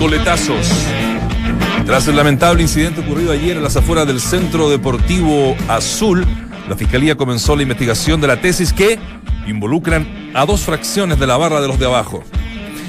[0.00, 0.66] coletazos.
[1.84, 6.26] Tras el lamentable incidente ocurrido ayer en las afueras del Centro Deportivo Azul,
[6.70, 8.98] la Fiscalía comenzó la investigación de la tesis que
[9.46, 12.24] involucran a dos fracciones de la barra de los de abajo.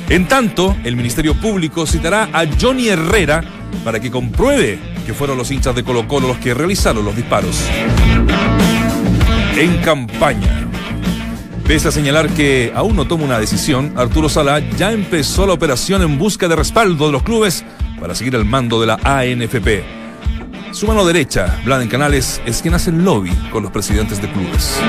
[0.07, 3.43] En tanto, el Ministerio Público citará a Johnny Herrera
[3.83, 7.57] para que compruebe que fueron los hinchas de Colo Colo los que realizaron los disparos.
[9.57, 10.70] En campaña.
[11.65, 16.01] Pese a señalar que aún no toma una decisión, Arturo Sala ya empezó la operación
[16.01, 17.63] en busca de respaldo de los clubes
[17.99, 19.83] para seguir el mando de la ANFP.
[20.71, 24.79] Su mano derecha, Bladen Canales, es quien hace el lobby con los presidentes de clubes.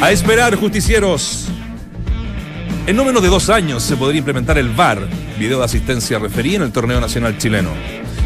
[0.00, 1.48] A esperar, justicieros.
[2.86, 5.06] En no menos de dos años se podría implementar el VAR,
[5.38, 7.70] video de asistencia referí en el torneo nacional chileno.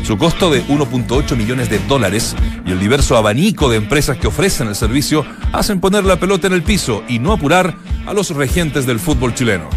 [0.03, 2.35] Su costo de 1.8 millones de dólares
[2.67, 6.53] y el diverso abanico de empresas que ofrecen el servicio hacen poner la pelota en
[6.53, 9.69] el piso y no apurar a los regentes del fútbol chileno.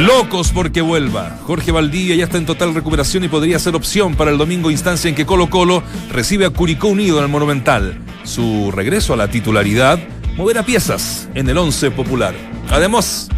[0.00, 1.38] Locos porque vuelva.
[1.44, 5.08] Jorge Valdivia ya está en total recuperación y podría ser opción para el domingo, instancia
[5.08, 7.98] en que Colo Colo recibe a Curicó Unido en el Monumental.
[8.24, 10.00] Su regreso a la titularidad
[10.36, 12.34] moverá piezas en el once popular.
[12.70, 13.28] Además,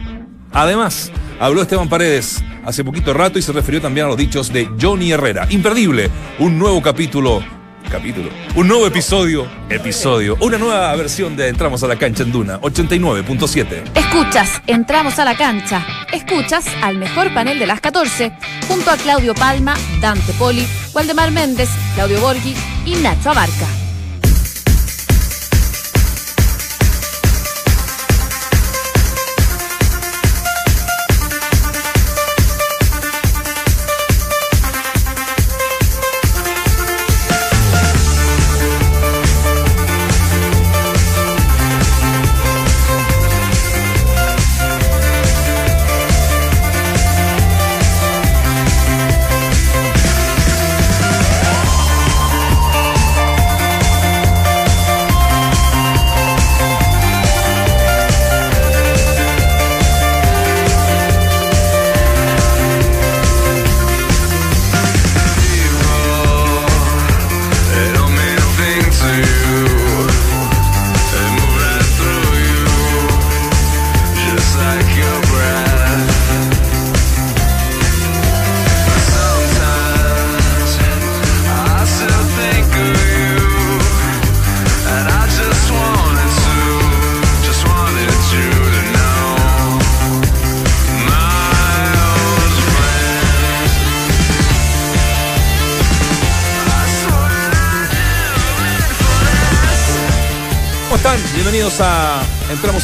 [0.52, 1.10] además,
[1.40, 5.12] habló Esteban Paredes hace poquito rato y se refirió también a los dichos de Johnny
[5.12, 5.46] Herrera.
[5.50, 7.42] Imperdible, un nuevo capítulo
[7.90, 8.30] capítulo.
[8.54, 13.82] Un nuevo episodio, episodio, una nueva versión de Entramos a la cancha en Duna 89.7.
[13.94, 15.86] Escuchas, entramos a la cancha.
[16.12, 18.32] Escuchas al mejor panel de las 14,
[18.68, 22.54] junto a Claudio Palma, Dante Poli, Waldemar Méndez, Claudio Borghi
[22.84, 23.83] y Nacho Abarca.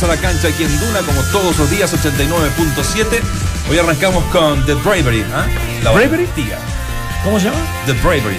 [0.03, 3.21] A la cancha aquí en Duna, como todos los días, 89.7.
[3.69, 5.21] Hoy arrancamos con The Bravery.
[5.21, 5.25] ¿eh?
[5.85, 6.27] La ¿Bravery?
[6.29, 6.57] Tía.
[7.23, 7.59] ¿Cómo se llama?
[7.85, 8.39] The Bravery.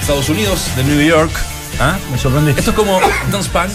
[0.00, 1.32] Estados Unidos, de New York.
[1.80, 2.10] ¿eh?
[2.12, 2.52] Me sorprende.
[2.52, 3.00] Esto es como
[3.32, 3.70] Dance Punk.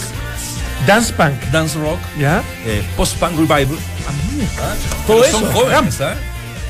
[0.88, 1.34] Dance Punk.
[1.52, 2.00] Dance Rock.
[2.18, 2.42] ¿Ya?
[2.66, 3.78] Eh, Post-Punk Revival.
[4.62, 4.74] ¿Ah?
[5.06, 5.42] Todo eso.
[5.42, 6.14] Son jóvenes, ¿eh?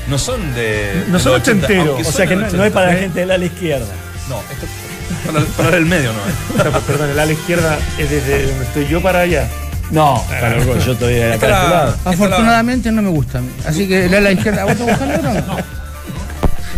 [0.08, 1.04] No son de.
[1.06, 2.08] No de son los 80, ochenteros.
[2.08, 3.00] O sea que no, es para la 80.
[3.00, 3.94] gente del ala izquierda.
[4.28, 6.80] No, esto es para, para el medio, ¿no?
[6.86, 9.48] Perdón, el ala izquierda es desde donde estoy yo para allá.
[9.90, 11.96] No, para el gol, yo de la- este lado.
[12.04, 13.50] Afortunadamente no me gusta a mí.
[13.66, 14.62] Así que el ala izquierda.
[14.62, 15.32] ¿A vos te gusta el otro?
[15.34, 15.56] No.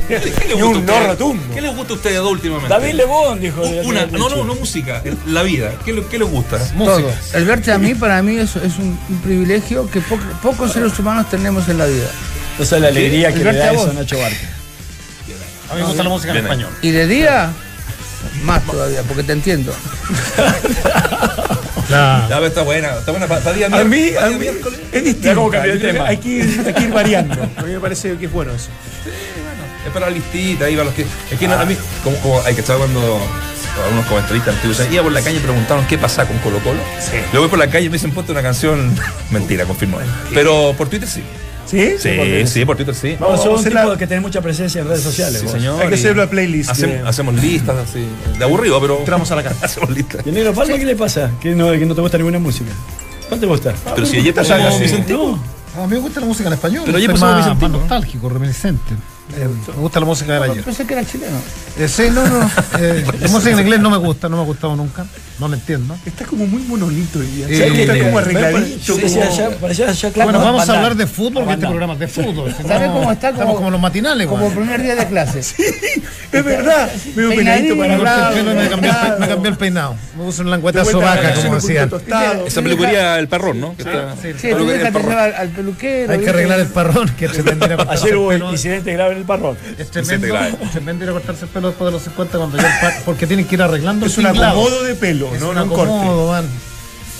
[0.08, 1.42] ¿Qué, qué les Y gusta un a no rotundo.
[1.54, 2.68] ¿Qué les gusta a ustedes dos últimamente?
[2.68, 3.60] David Lebón dijo.
[3.62, 5.72] Una, no, no, no música, la vida.
[5.84, 6.58] ¿Qué, le- qué les gusta?
[6.78, 7.10] Todo.
[7.34, 10.96] El verte a mí, para mí, es, es un, un privilegio que po- pocos seres
[10.98, 12.06] humanos tenemos en la vida.
[12.58, 14.36] No sé la alegría que le da a eso Nacho Barca.
[15.70, 16.70] A mí me gusta la música en español.
[16.82, 17.50] Y de día,
[18.44, 19.72] más todavía, porque te entiendo.
[21.88, 22.28] Claro.
[22.28, 24.46] Ya, pero está buena, está buena para día A mí, a mí
[24.92, 25.50] es distinto.
[25.52, 26.06] Hay que- tema.
[26.06, 27.42] Hay que, ir, hay que ir variando.
[27.56, 28.68] A mí me parece que es bueno eso.
[29.86, 31.06] Es para la listita, ahí para los que.
[31.30, 33.20] Es que no, a mí, como, como hay que estar cuando
[33.84, 36.80] algunos comentaristas antiguos iba por la calle y preguntaron qué pasa con Colo Colo.
[36.98, 37.18] Sí.
[37.32, 38.92] Yo voy por la calle y me dicen, ponte una canción.
[39.30, 39.98] Mentira, confirmó.
[40.34, 41.22] Pero por Twitter sí.
[41.66, 41.94] ¿Sí?
[41.98, 43.16] Sí, sí, por Twitter sí.
[43.18, 45.40] Vamos, un hacer tipo la- que tiene mucha presencia en redes sociales.
[45.40, 45.80] Sí, señor.
[45.82, 48.06] Hay que y hacer una playlist Hacemos, de- hacemos listas así.
[48.38, 48.98] De aburrido, pero.
[49.00, 49.58] Entramos a la cancha.
[49.66, 50.24] hacemos listas.
[50.24, 51.30] ¿Y el negro Palma qué le pasa?
[51.40, 52.70] Que no, que no te gusta ninguna música.
[53.28, 53.74] ¿Cuál te gusta?
[53.94, 54.80] Pero si ayer O sea, pasamos.
[54.80, 55.38] Vicente- No.
[55.76, 56.82] A mí me gusta la música en español.
[56.86, 57.68] Pero ayer más, Vicentino.
[57.68, 58.94] más nostálgico, reminiscente.
[59.36, 60.62] Eh, me gusta la música del ayer.
[60.64, 61.36] Pensé que era chileno.
[61.78, 62.50] Eh, sí, no, no.
[62.78, 65.04] eh, la música en inglés no me gusta, no me ha gustado nunca.
[65.38, 65.94] No la entiendo.
[66.06, 67.46] Está como muy monolito hoy día.
[67.48, 68.94] Eh, está como arregladito.
[68.96, 71.92] Parecía como- allá- parecía allá, claro, bueno, vamos a hablar de fútbol, que este programa
[71.92, 72.54] es de fútbol.
[72.56, 73.28] si ¿Sabe no, cómo está?
[73.30, 74.56] Estamos como los matinales, Como güey.
[74.56, 75.40] primer día de clase.
[75.40, 76.90] Es verdad.
[77.14, 77.88] Medio peinadito para
[78.30, 79.96] Me el me cambié, el me cambié el peinado.
[80.16, 81.90] Me puse un langueta De vuelta sobaca, haciendo como decían.
[82.46, 83.74] Esa peluquería El Parrón, ¿no?
[83.76, 86.12] Sí, Sí, El al, peluquero.
[86.12, 89.56] Hay que arreglar el parrón, que Ayer el hubo incidente grave en el parrón.
[89.78, 90.54] Es tremendo, grave.
[90.62, 93.02] es tremendo ir a cortarse el pelo después de los 50 cuando ya el par-
[93.04, 95.62] porque tienen que ir arreglando Es el un acomodo de pelo, Es no, un no
[95.64, 95.92] un corte.
[95.94, 96.44] acomodo, man.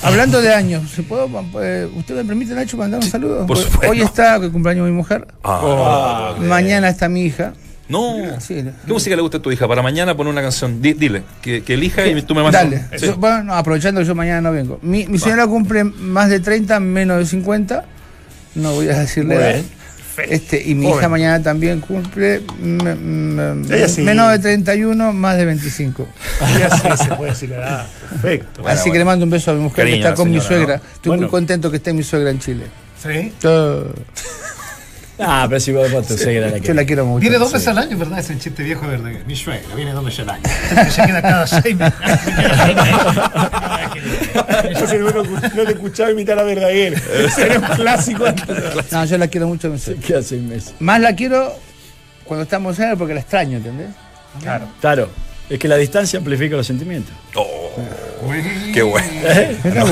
[0.02, 1.28] Hablando de años, ¿se puedo,
[1.62, 3.46] eh, ¿usted me permite, Nacho, mandar un saludo?
[3.46, 3.90] por Hoy- supuesto.
[3.90, 5.26] Hoy está el cumpleaños de mi mujer.
[5.43, 7.54] Ah, Mañana está mi hija.
[7.88, 8.16] no.
[8.40, 8.62] Sí.
[8.87, 9.66] ¿Qué música le gusta a tu hija?
[9.66, 10.82] Para mañana poner una canción.
[10.82, 12.64] Di- dile, que, que elija y tú me mandas.
[12.64, 12.84] Dale.
[12.98, 13.06] Sí.
[13.06, 14.78] Yo- bueno, aprovechando que yo mañana no vengo.
[14.82, 17.84] Mi, mi señora cumple más de 30, menos de 50.
[18.54, 19.44] No voy a decirle Muy
[20.25, 20.31] edad.
[20.31, 20.41] bien.
[20.43, 20.99] Este, y mi Joven.
[20.99, 22.41] hija mañana también cumple
[23.89, 24.03] sí.
[24.03, 26.09] menos de 31, más de 25.
[26.59, 27.55] Ya sí, se puede decir.
[27.63, 28.63] Ah, perfecto.
[28.63, 28.99] Bueno, Así que bueno.
[29.01, 30.77] le mando un beso a mi mujer Cariño que está la con mi señora, suegra.
[30.77, 30.83] ¿no?
[30.95, 31.31] Estoy muy Bueno.
[31.31, 32.65] contento que esté mi suegra en Chile.
[33.03, 33.33] Sí.
[33.43, 33.87] Yo,
[35.19, 36.75] Ah, pero si vos después tu suegra la yo que.
[36.75, 37.21] la quiero mucho.
[37.23, 37.55] Viene dos Sí.
[37.55, 38.19] veces al año, ¿verdad?
[38.19, 39.11] Es un chiste viejo, ¿verdad?
[39.27, 40.43] Mi suegra viene dos veces al año.
[40.43, 41.99] Que se queda cada seis meses.
[44.81, 47.01] Yo que no, no te escuchaba imitar a Verdaguer.
[47.31, 48.25] Sería un clásico.
[48.91, 50.03] No, yo la quiero mucho a mi suegra.
[50.07, 50.75] ¿Qué hace un mes?
[50.81, 51.53] Más la quiero
[52.25, 53.89] cuando estamos en porque la extraño, ¿entendés?
[54.43, 54.67] Claro.
[54.81, 55.09] Claro,
[55.48, 57.14] es que la distancia amplifica los sentimientos.
[57.34, 57.70] Oh,
[58.72, 59.06] qué bueno.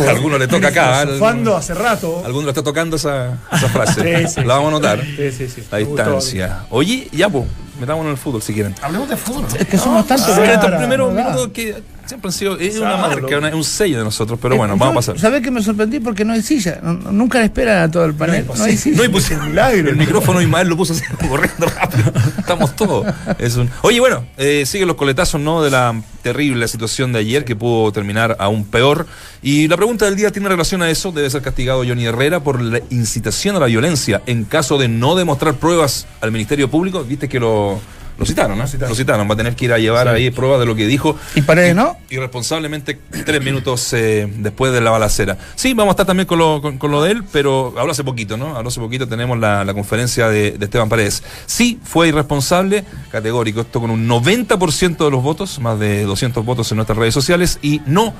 [0.06, 1.02] A alguno le toca acá.
[1.02, 1.18] ¿eh?
[1.18, 2.22] Fando hace rato.
[2.24, 4.26] Alguno le está tocando esa, esa frase.
[4.26, 5.04] Sí, sí, la vamos a notar.
[5.04, 5.62] Sí, sí, sí.
[5.70, 6.66] La distancia.
[6.70, 7.44] Oye, ya, pues,
[7.78, 8.74] metámonos en el fútbol si quieren.
[8.82, 9.46] Hablemos de fútbol.
[9.58, 10.34] Es que somos tantos.
[10.34, 14.04] Sí, que estos primeros que siempre han sido es una marca, una- un sello de
[14.04, 15.18] nosotros, pero bueno, Eh, vamos a pasar.
[15.18, 16.00] ¿Sabés que me sorprendí?
[16.00, 16.78] Porque no hay silla.
[16.82, 18.46] No- no- nunca le esperan a todo el panel.
[18.56, 18.96] No, hay silla.
[18.98, 19.90] No, y puse milagro.
[19.90, 22.12] el micrófono y mal lo puso así, corriendo rápido.
[22.38, 23.06] Estamos todos.
[23.38, 23.70] Es un...
[23.82, 25.62] Oye, bueno, eh, siguen los coletazos, ¿no?
[25.62, 29.06] De la terrible situación de ayer que pudo terminar aún peor.
[29.42, 31.12] Y la pregunta del día tiene relación a eso.
[31.12, 35.14] Debe ser castigado Johnny Herrera por la incitación a la violencia en caso de no
[35.16, 37.04] demostrar pruebas al Ministerio Público.
[37.04, 37.78] Viste que lo,
[38.16, 38.64] lo citaron, ¿no?
[38.64, 39.28] Lo citaron.
[39.28, 41.16] Va a tener que ir a llevar ahí pruebas de lo que dijo.
[41.34, 41.96] Y Paredes, ¿no?
[42.10, 45.36] Irresponsablemente tres minutos eh, después de la balacera.
[45.56, 48.04] Sí, vamos a estar también con lo, con, con lo de él, pero habló hace
[48.04, 48.56] poquito, ¿no?
[48.56, 51.22] Habló hace poquito, tenemos la, la conferencia de, de Esteban Paredes.
[51.46, 56.70] Sí, fue irresponsable, categórico, esto con un 90% de los votos, más de 200 votos
[56.70, 58.14] en nuestras redes sociales, y no,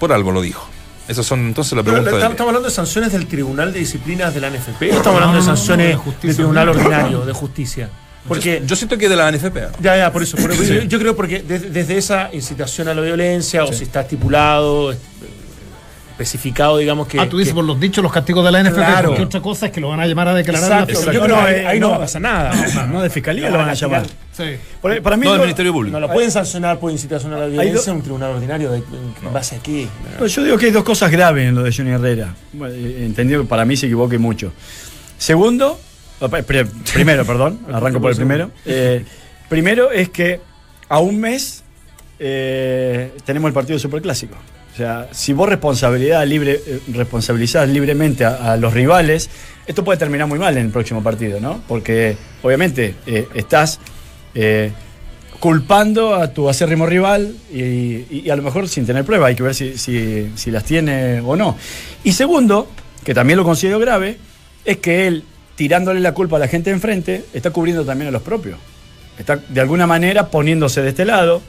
[0.00, 0.66] por algo lo dijo.
[1.08, 4.50] Esas son entonces la pregunta estamos hablando de sanciones del Tribunal de Disciplinas de la
[4.50, 4.82] NFP.
[4.82, 6.28] ¿O estamos hablando de no, no, sanciones de justicia.
[6.28, 7.90] del Tribunal Ordinario de Justicia?
[8.28, 8.60] Porque.
[8.60, 9.56] Yo, yo siento que de la NFP.
[9.80, 10.36] Ya, ya, por eso.
[10.36, 14.02] por- yo, yo creo porque desde, desde esa incitación a la violencia, o si está
[14.02, 14.96] estipulado, eh,
[16.12, 17.18] especificado, digamos que.
[17.18, 18.76] Ah, tú dices que- por los dichos, los castigos de la NFP.
[18.76, 19.08] Claro.
[19.08, 21.20] Porque otra cosa es que lo van a llamar a declarar la Exacto, fiscalía.
[21.20, 21.90] yo creo que ahí, eh, ahí no, no.
[21.92, 22.86] va a pasar nada.
[22.86, 24.06] No, de fiscalía lo van a llamar.
[24.36, 24.44] Sí.
[24.80, 25.92] Por- Para mí, No del Ministerio Público.
[25.98, 28.70] No lo pueden sancionar por incitación a la violencia en un tribunal ordinario.
[28.70, 29.88] De, ¿En base a qué?
[30.20, 32.34] No, yo digo que hay dos cosas graves en lo de Johnny Herrera.
[32.52, 34.52] Bueno, eh, entendido que para mí se equivoque mucho.
[35.18, 35.78] Segundo,
[36.30, 38.50] primero, perdón, arranco por el primero.
[38.66, 39.04] Eh,
[39.48, 40.40] primero es que
[40.88, 41.62] a un mes
[42.18, 44.34] eh, tenemos el partido superclásico.
[44.72, 49.28] O sea, si vos responsabilidad libre, eh, responsabilizás libremente a, a los rivales,
[49.66, 51.62] esto puede terminar muy mal en el próximo partido, ¿no?
[51.68, 52.94] Porque obviamente
[53.34, 53.78] estás
[55.40, 59.34] culpando a tu acérrimo rival y, y- y a lo mejor sin tener prueba, hay
[59.34, 61.56] que ver si, si- si las tiene o no.
[62.04, 62.68] Y segundo,
[63.04, 64.18] que también lo considero grave,
[64.64, 65.24] es que él,
[65.56, 68.58] tirándole la culpa a la gente de enfrente, está cubriendo también a los propios.
[69.18, 71.42] Está de alguna manera poniéndose de este lado.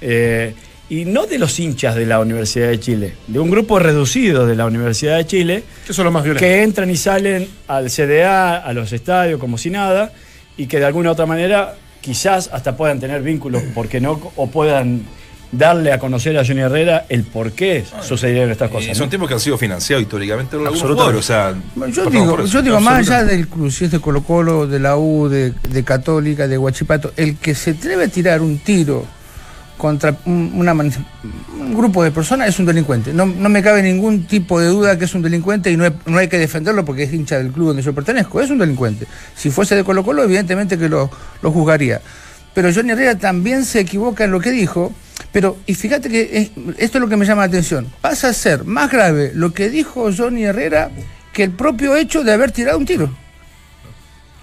[0.00, 0.54] eh,
[0.88, 4.54] y no de los hinchas de la Universidad de Chile, de un grupo reducido de
[4.54, 6.46] la Universidad de Chile, Que son los más violentos.
[6.46, 10.12] que entran y salen al CDA, a los estadios, como si nada,
[10.56, 14.46] y que de alguna u otra manera quizás hasta puedan tener vínculos, porque no, o
[14.48, 15.02] puedan
[15.52, 18.96] darle a conocer a Johnny Herrera el por qué sucedieron estas cosas.
[18.96, 19.10] son ¿no?
[19.10, 21.18] tiempos que han sido financiados históricamente por Absolutamente.
[21.18, 21.54] o sea,
[21.92, 25.28] Yo digo, yo más allá del club, si es de Colo Colo, de la U,
[25.28, 29.06] de, de Católica, de Huachipato, el que se atreve a tirar un tiro
[29.78, 30.90] contra un, una man-
[31.60, 33.12] un grupo de personas es un delincuente.
[33.12, 35.92] No, no me cabe ningún tipo de duda que es un delincuente y no, hay-
[36.06, 38.40] no hay que defenderlo porque es hincha del club donde yo pertenezco.
[38.40, 39.06] Es un delincuente.
[39.36, 41.10] Si fuese de Colo Colo, evidentemente que lo,
[41.42, 42.00] lo juzgaría.
[42.56, 44.92] Pero Johnny Herrera también se equivoca en lo que dijo.
[45.30, 47.86] Pero, y fíjate que es- esto es lo que me llama la atención.
[48.00, 50.90] Pasa a ser más grave lo que dijo Johnny Herrera
[51.34, 53.10] que el propio hecho de haber tirado un tiro.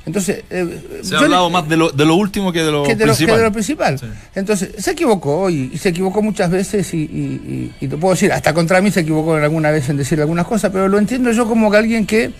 [0.06, 2.94] Entonces, eh, Se ha hablado más de lo, de lo último que de lo que
[2.96, 3.38] de, lo, que principal.
[3.38, 4.00] de lo principal.
[4.36, 8.14] Entonces, se equivocó y, y se equivocó muchas veces y, y- y- y te puedo
[8.14, 11.32] decir, hasta contra mí se equivocó alguna vez en decir algunas cosas, pero lo entiendo
[11.32, 12.32] yo como que alguien que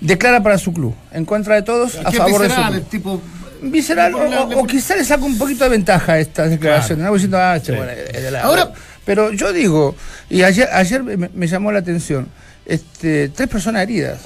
[0.00, 2.74] declara para su club, en contra de todos, a favor de su club.
[2.74, 3.22] el tipo
[3.70, 7.00] visceral, o, o- o quizá le saco un poquito de ventaja a esta declaración.
[7.02, 7.12] ¿no?
[7.12, 8.72] Diciendo, ah, che, bueno, es de la- Ahora-
[9.04, 9.94] pero yo digo,
[10.30, 12.28] y ayer, ayer me, me llamó la atención,
[12.66, 14.20] este, tres personas heridas.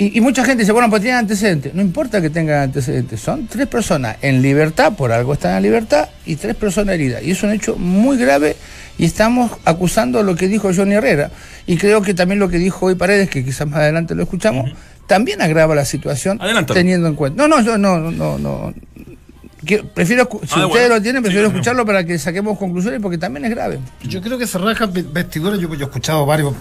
[0.00, 1.74] Y, y mucha gente dice, bueno, pues tienen antecedentes.
[1.74, 6.08] No importa que tengan antecedentes, son tres personas en libertad, por algo están en libertad,
[6.24, 7.20] y tres personas heridas.
[7.22, 8.54] Y es un hecho muy grave
[8.96, 11.30] y estamos acusando lo que dijo Johnny Herrera.
[11.66, 14.70] Y creo que también lo que dijo hoy Paredes, que quizás más adelante lo escuchamos,
[15.08, 16.74] también agrava la situación Adelántalo.
[16.78, 17.42] teniendo en cuenta.
[17.42, 18.72] No, no, yo no, no, no.
[19.64, 20.94] Quiero- prefiero, escu- si Ah, ustedes bueno.
[20.94, 23.80] lo tienen, prefiero escucharlo para que saquemos conclusiones porque también es grave.
[24.04, 25.58] Yo creo que se rajan ve- vestiduras.
[25.58, 26.54] Yo, yo he escuchado varios.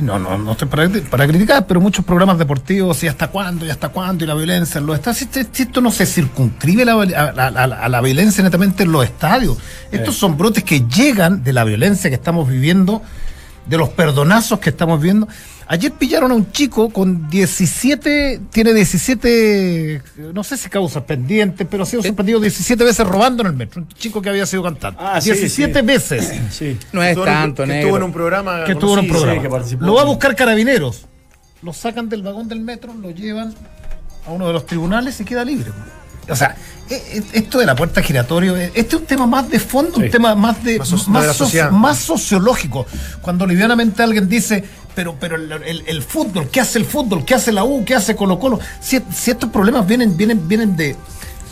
[0.00, 3.70] No, no, no estoy para, para criticar, pero muchos programas deportivos, y hasta cuándo, y
[3.70, 5.18] hasta cuándo, y la violencia en los estadios.
[5.32, 8.90] Si, si esto no se circunscribe la- a, a- a- a la violencia netamente en
[8.92, 9.56] los estadios.
[9.92, 13.02] Estos son brotes que llegan de la violencia que estamos viviendo,
[13.66, 15.26] de los perdonazos que estamos viendo.
[15.66, 20.02] Ayer pillaron a un chico con 17, tiene 17,
[20.34, 23.80] no sé si causas pendientes, pero ha sido sorprendido 17 veces robando en el metro.
[23.80, 25.00] Un chico que había sido cantante.
[25.02, 25.86] Ah, sí, 17 sí.
[25.86, 26.78] veces Sí.
[26.92, 27.80] No es Estuvo en tanto, que negro.
[27.86, 28.64] estuvo en un programa.
[28.64, 29.40] que estuvo en un programa.
[29.42, 29.84] que participó.
[29.86, 31.06] lo va a buscar carabineros.
[31.62, 33.54] Lo sacan del vagón del metro, lo llevan
[34.26, 35.70] a uno de los tribunales y queda libre.
[36.28, 36.56] O sea,
[36.90, 39.98] e- e- esto de la puerta giratoria, eh, este es un tema más de fondo,
[39.98, 40.78] un tema más de
[41.70, 42.86] Más sociológico.
[43.20, 44.64] Cuando livianamente alguien dice,
[44.94, 47.24] pero, pero el, el- el fútbol, ¿qué hace el fútbol?
[47.24, 47.84] ¿Qué hace la U?
[47.84, 48.58] ¿Qué hace Colo Colo?
[48.80, 50.96] Si, si estos problemas vienen, vienen, vienen de,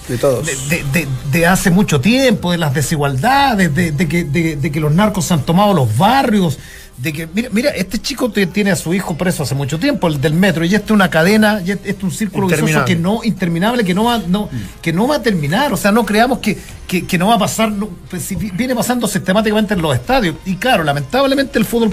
[0.09, 0.47] De todos.
[0.47, 4.93] de, de- de- de hace mucho tiempo, de las desigualdades, de, de que, que los
[4.93, 6.59] narcos han tomado los barrios,
[7.03, 10.21] de que, mira, mira, este chico tiene a su hijo preso hace mucho tiempo, el
[10.21, 13.25] del metro, y este es una cadena, y este es un círculo vicioso que no,
[13.25, 14.49] interminable, que no va, no,
[14.81, 16.57] que no va a terminar, o sea, no creamos que,
[16.87, 20.55] que, que no va a pasar, no, pues, viene pasando sistemáticamente en los estadios, y
[20.57, 21.93] claro, lamentablemente el fútbol,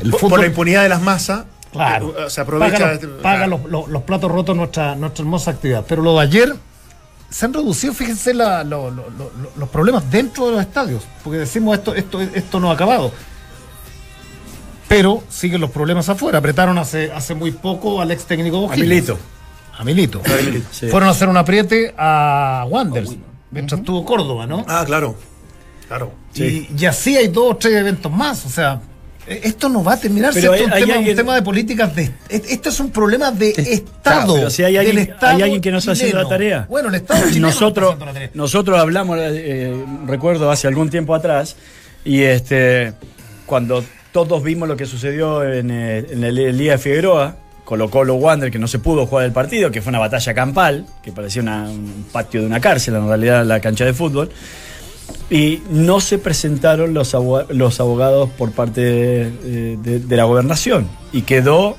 [0.00, 1.44] el Por, fútbol por la impunidad de las masas.
[1.70, 2.14] Claro.
[2.18, 2.78] eh, Se aprovecha.
[2.78, 5.84] Paga, los, paga los, los- los platos rotos nuestra, nuestra hermosa actividad.
[5.86, 6.56] Pero lo de ayer
[7.30, 9.10] se han reducido, fíjense, la- lo- lo-
[9.56, 11.04] los problemas dentro de los estadios.
[11.22, 13.12] Porque decimos esto, esto, esto no ha acabado.
[14.88, 16.38] Pero siguen los problemas afuera.
[16.38, 18.76] Apretaron hace, hace muy poco al ex técnico A.
[18.76, 19.18] Milito.
[19.78, 20.22] A Milito.
[20.72, 20.88] Sí.
[20.88, 23.16] Fueron a hacer un apriete a Wanderers.
[23.50, 24.64] Mientras estuvo Córdoba, ¿no?
[24.68, 25.14] Ah, claro.
[25.86, 26.12] Claro.
[26.34, 28.44] Y, y así hay dos o tres eventos más.
[28.44, 28.80] O sea,
[29.26, 30.32] eh, esto no va a terminar.
[30.34, 32.02] si Pero esto es un, hay- hay tema, un alguien- tema de políticas de.
[32.28, 34.34] eh, Esto es un problema de Estado.
[34.34, 36.66] pero si hay del alguien- Estado hay alguien que no está haciendo la tarea.
[36.68, 38.30] Bueno, el Estado chileno no está nosotros, haciendo la tarea.
[38.34, 41.56] nosotros hablamos, eh, recuerdo hace algún tiempo atrás,
[42.04, 42.92] y este
[43.46, 43.82] cuando
[44.26, 48.14] todos vimos lo que sucedió en, eh, en el, el Liga de Figueroa, Colo Colo
[48.14, 51.42] Wander, que no se pudo jugar el partido, que fue una batalla campal, que parecía
[51.42, 54.30] una- un patio de una cárcel, en realidad la cancha de fútbol.
[55.30, 60.88] Y no se presentaron los, abo- los abogados por parte de, de- de la gobernación.
[61.12, 61.76] Y quedó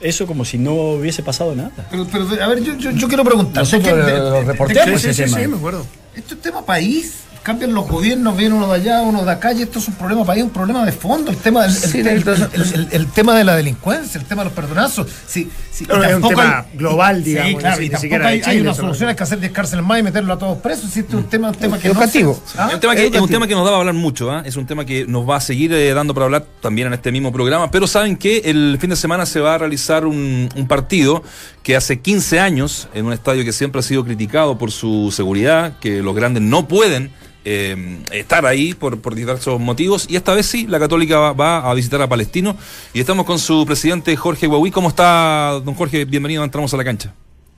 [0.00, 1.72] eso como si no hubiese pasado nada.
[1.90, 3.62] Pero, pero, a ver, yo, yo, yo quiero preguntar.
[3.62, 5.38] Nosotros ¿de qué- de- lo de- de- reporteamos de- ese tema.
[5.48, 5.86] me acuerdo.
[6.14, 7.14] Esto es tema país.
[7.42, 10.24] Cambian los gobiernos, viene uno de allá, uno de acá, y esto es un problema
[10.26, 11.30] país, un problema de fondo.
[11.30, 14.26] El tema, del- el, Sí, el- entonces- el- el- el tema de la delincuencia, el
[14.26, 15.06] tema de los perdonazos.
[15.26, 18.60] Sí, sí, y es un tema global, digamos, Sí, claro, y ni tampoco hay, hay
[18.60, 20.84] una solución, hay que hacer 10 cárceles más y meterlo a todos presos.
[20.86, 22.38] Existe un tema, un tema que Educativo.
[22.44, 22.68] no se- ¿Ah?
[22.68, 24.42] Es un, tema que, es un tema que nos da para hablar mucho, ¿ah?
[24.44, 27.10] es un tema que nos va a seguir eh, dando para hablar también en este
[27.10, 30.68] mismo programa, pero saben que el fin de semana se va a realizar un, un
[30.68, 31.22] partido
[31.62, 35.78] que hace 15 años, en un estadio que siempre ha sido criticado por su seguridad,
[35.80, 37.10] que los grandes no pueden
[37.44, 41.70] eh, estar ahí por, por diversos motivos, y esta vez sí, la Católica va, va
[41.70, 42.56] a visitar a Palestino,
[42.92, 44.70] y estamos con su presidente Jorge Huawí.
[44.70, 46.04] ¿Cómo está, don Jorge?
[46.04, 47.14] Bienvenido, entramos a la cancha.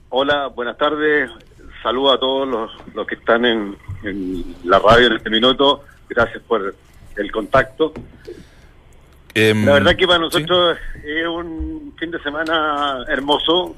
[0.09, 1.29] Hola, buenas tardes.
[1.81, 5.83] Saludo a todos los, los que están en, en la radio en este minuto.
[6.07, 6.73] Gracias por
[7.17, 7.93] el contacto.
[9.33, 10.23] Em, La verdad que para sí.
[10.23, 13.75] nosotros es un fin de semana hermoso.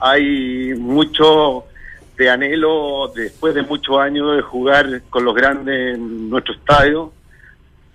[0.00, 1.64] Hay mucho
[2.22, 7.12] de anhelo después de muchos años de jugar con los grandes en nuestro estadio.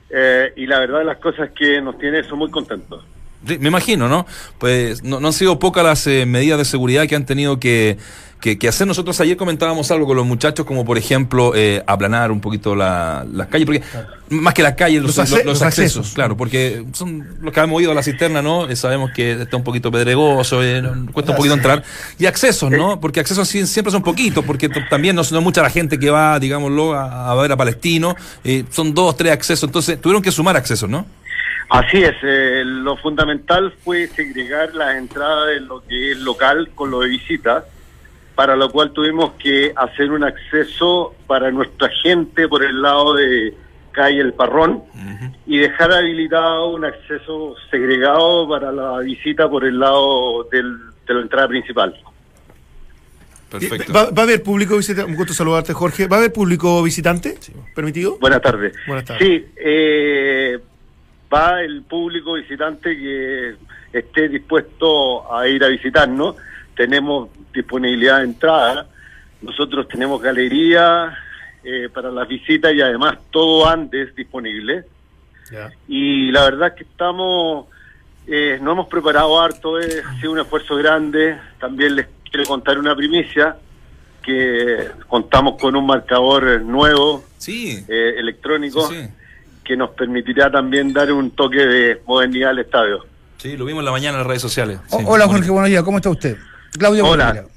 [0.10, 3.04] Eh, y la verdad las cosas que nos tiene son muy contentos.
[3.46, 4.26] Sí, me imagino, ¿no?
[4.58, 7.98] Pues no, no han sido pocas las eh, medidas de seguridad que han tenido que,
[8.42, 8.88] que, que hacer.
[8.88, 13.26] Nosotros ayer comentábamos algo con los muchachos, como por ejemplo eh, aplanar un poquito la-
[13.32, 13.84] las calles, porque
[14.30, 16.12] más que las calles, los, Los los- accesos, accesos.
[16.14, 18.68] claro, porque son los que hemos ido a la cisterna, ¿no?
[18.70, 20.82] Eh, sabemos que está un poquito pedregoso, eh,
[21.14, 21.84] cuesta un poquito entrar.
[22.20, 23.00] Y accesos, ¿no?
[23.00, 26.40] Porque accesos siempre son poquitos, porque también no, no es mucha la gente que va,
[26.40, 28.16] digámoslo, a, a ver a Palestino.
[28.72, 31.06] son dos, tres accesos, entonces tuvieron que sumar accesos, ¿no?
[31.70, 36.90] Así es, eh, lo fundamental fue segregar las entradas de lo que es local con
[36.92, 37.64] lo de visitas,
[38.36, 43.54] para lo cual tuvimos que hacer un acceso para nuestra gente por el lado de
[43.92, 44.84] calle El Parrón
[45.46, 51.22] y dejar habilitado un acceso segregado para la visita por el lado del- de la
[51.22, 51.96] entrada principal.
[53.50, 53.92] Perfecto.
[53.94, 55.10] ¿Va, va a haber público visitante?
[55.10, 56.08] Un gusto saludarte, Jorge.
[56.08, 57.38] ¿Va a haber público visitante?
[57.74, 58.18] ¿Permitido?
[58.20, 58.74] Buenas tardes.
[58.86, 59.26] Buenas tardes.
[59.26, 60.60] Sí, eh,
[61.34, 63.56] va el público visitante que
[63.94, 66.36] esté dispuesto a ir a visitarnos.
[66.76, 68.88] Tenemos disponibilidad de entrada.
[69.42, 71.18] Nosotros tenemos galería
[71.64, 74.86] eh, para las visitas y además todo antes disponible.
[75.88, 77.68] Y la verdad es que estamos,
[78.28, 81.38] eh, nos hemos preparado harto, eh, ha sido un esfuerzo grande.
[81.60, 83.56] También les quiero contar una primicia,
[84.22, 87.86] que contamos con un marcador nuevo, Sí.
[87.88, 89.10] eh, electrónico, Sí, sí.
[89.68, 93.06] Que nos permitirá también dar un toque de modernidad al estadio.
[93.38, 94.80] Sí, lo vimos en la mañana en las redes sociales.
[94.88, 95.30] Sí, Hola bonito.
[95.30, 96.38] Jorge, buenos días, ¿cómo está usted?
[96.72, 97.26] Claudio Hola.
[97.28, 97.48] Borrella.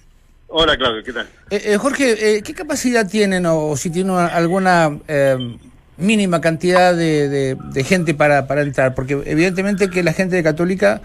[0.48, 1.26] Hola Claudio, ¿qué tal?
[1.50, 5.56] Eh, eh, Jorge, eh, ¿qué capacidad tienen o si tienen una- alguna eh,
[5.96, 8.94] mínima cantidad de, de- de gente para, para entrar?
[8.96, 11.00] Porque evidentemente que la gente de Católica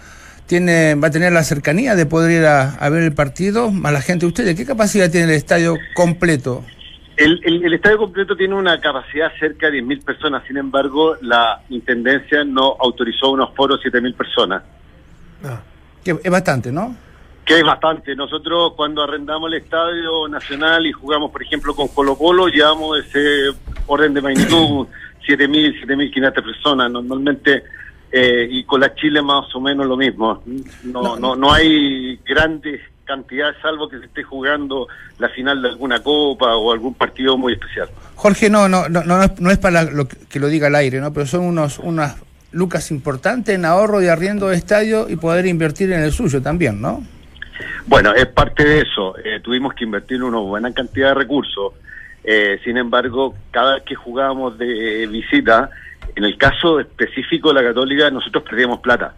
[0.46, 3.92] tiene, va a tener la cercanía de poder ir a, a ver el partido, más
[3.92, 4.56] la gente de ustedes.
[4.56, 6.64] ¿Qué capacidad tiene el estadio completo?
[7.16, 11.62] El, el- el estadio completo tiene una capacidad cerca de 10.000 personas, sin embargo, la
[11.70, 14.62] Intendencia no autorizó unos foros 7.000 personas,
[15.44, 15.60] Ah.
[16.04, 16.94] Que es bastante, ¿no?
[17.44, 18.16] que es bastante.
[18.16, 23.50] Nosotros cuando arrendamos el Estadio Nacional y jugamos, por ejemplo, con Colo Colo, llevamos ese
[23.86, 24.86] orden de magnitud,
[25.28, 26.90] 7.000, 7.500 personas.
[26.90, 27.62] Normalmente,
[28.10, 30.42] eh, y con la Chile más o menos lo mismo.
[30.84, 36.02] No, no, no hay grandes cantidades, salvo que se esté jugando la final de alguna
[36.02, 37.88] copa o algún partido muy especial.
[38.16, 40.74] Jorge, no, no, no, no, es, no es para lo que, que lo diga al
[40.74, 41.12] aire, ¿no?
[41.12, 42.16] Pero son unos, unas
[42.52, 46.80] lucas importantes en ahorro y arriendo de estadio y poder invertir en el suyo también,
[46.80, 47.02] ¿no?
[47.86, 49.16] Bueno, es parte de eso.
[49.18, 51.74] Eh, tuvimos que invertir una buena cantidad de recursos.
[52.24, 55.70] Eh, sin embargo, cada vez que jugábamos de visita,
[56.14, 59.14] en el caso específico de la Católica, nosotros perdíamos plata.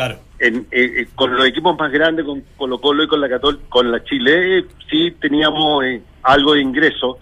[0.00, 0.18] Claro.
[0.38, 3.60] En, eh, eh, con los equipos más grandes, con Colo Colo y con la Catol
[3.68, 7.18] con la Chile, sí teníamos eh, algo de ingreso,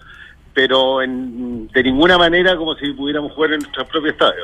[0.53, 4.43] pero en- de ninguna manera como si pudiéramos jugar en nuestro propio estadio.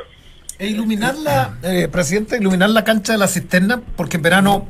[0.58, 4.68] E iluminar la, eh, presidente, iluminar la cancha de la cisterna, porque en verano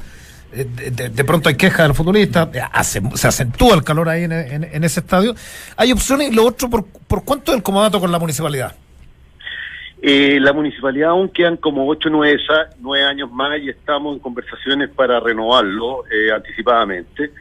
[0.52, 4.08] eh, de, de- de pronto hay quejas de los futbolistas, hace- se acentúa el calor
[4.08, 5.35] ahí en, en- en ese estadio.
[5.76, 8.76] Hay opciones y lo otro, ¿por, por cuánto es el comodato con la municipalidad?
[10.02, 12.38] Eh, la municipalidad aún quedan como 8 o 9,
[12.80, 17.32] nueve años más y estamos en conversaciones para renovarlo eh, anticipadamente.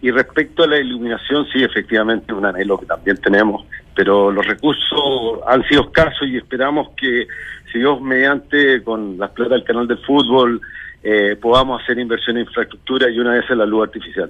[0.00, 4.44] Y respecto a la iluminación, sí, efectivamente es un anhelo que también tenemos, pero los
[4.44, 7.28] recursos han sido escasos y esperamos que,
[7.72, 10.60] si Dios mediante, con las plata del canal del fútbol,
[11.04, 14.28] eh, podamos hacer inversión en infraestructura y una vez en la luz artificial.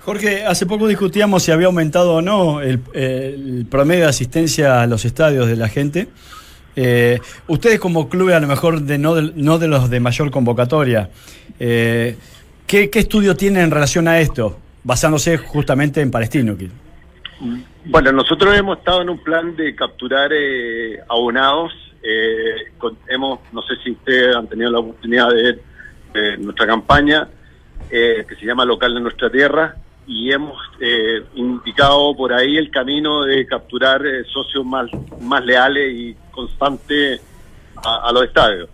[0.00, 4.86] Jorge, hace poco discutíamos si había aumentado o no el, el promedio de asistencia a
[4.86, 6.08] los estadios de la gente.
[6.76, 10.30] Eh, ustedes como club, a lo mejor de no, de, no de los de mayor
[10.30, 11.10] convocatoria,
[11.58, 12.16] eh,
[12.66, 14.58] ¿qué, ¿qué estudio tienen en relación a esto?
[14.84, 16.56] Basándose justamente en Palestino.
[17.84, 21.72] Bueno, nosotros hemos estado en un plan de capturar eh, abonados.
[22.02, 25.60] eh, con- hemos, no sé si ustedes han tenido la oportunidad de ver
[26.14, 27.28] eh, nuestra campaña
[27.90, 29.76] eh, que se llama Local de Nuestra Tierra
[30.10, 35.94] y hemos eh, indicado por ahí el camino de capturar eh, socios más, más leales
[35.94, 37.22] y constantes
[37.76, 38.68] a, los estadios.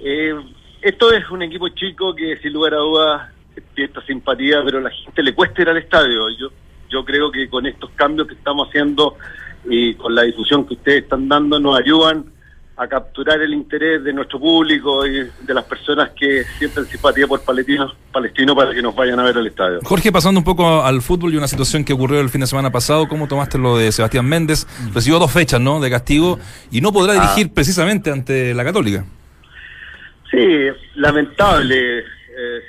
[0.00, 0.34] Eh,
[0.80, 4.90] esto es un equipo chico que sin lugar a dudas despierta simpatía, pero a la
[4.90, 6.30] gente le cuesta ir al estadio.
[6.30, 6.48] Yo,
[6.88, 9.18] yo creo que con estos cambios que estamos haciendo
[9.68, 12.24] y con la difusión que ustedes están dando nos ayudan
[12.80, 17.42] a capturar el interés de nuestro público y de las personas que sienten simpatía por
[17.42, 19.80] palestinos, palestino para que nos vayan a ver al estadio.
[19.84, 22.72] Jorge, pasando un poco al fútbol y una situación que ocurrió el fin de semana
[22.72, 24.66] pasado, ¿cómo tomaste lo de Sebastián Méndez?
[24.94, 25.78] Recibió dos fechas, ¿no?
[25.78, 26.38] De castigo
[26.70, 29.04] y no podrá dirigir precisamente ante la Católica.
[30.30, 31.98] Sí, lamentable.
[31.98, 32.04] Eh,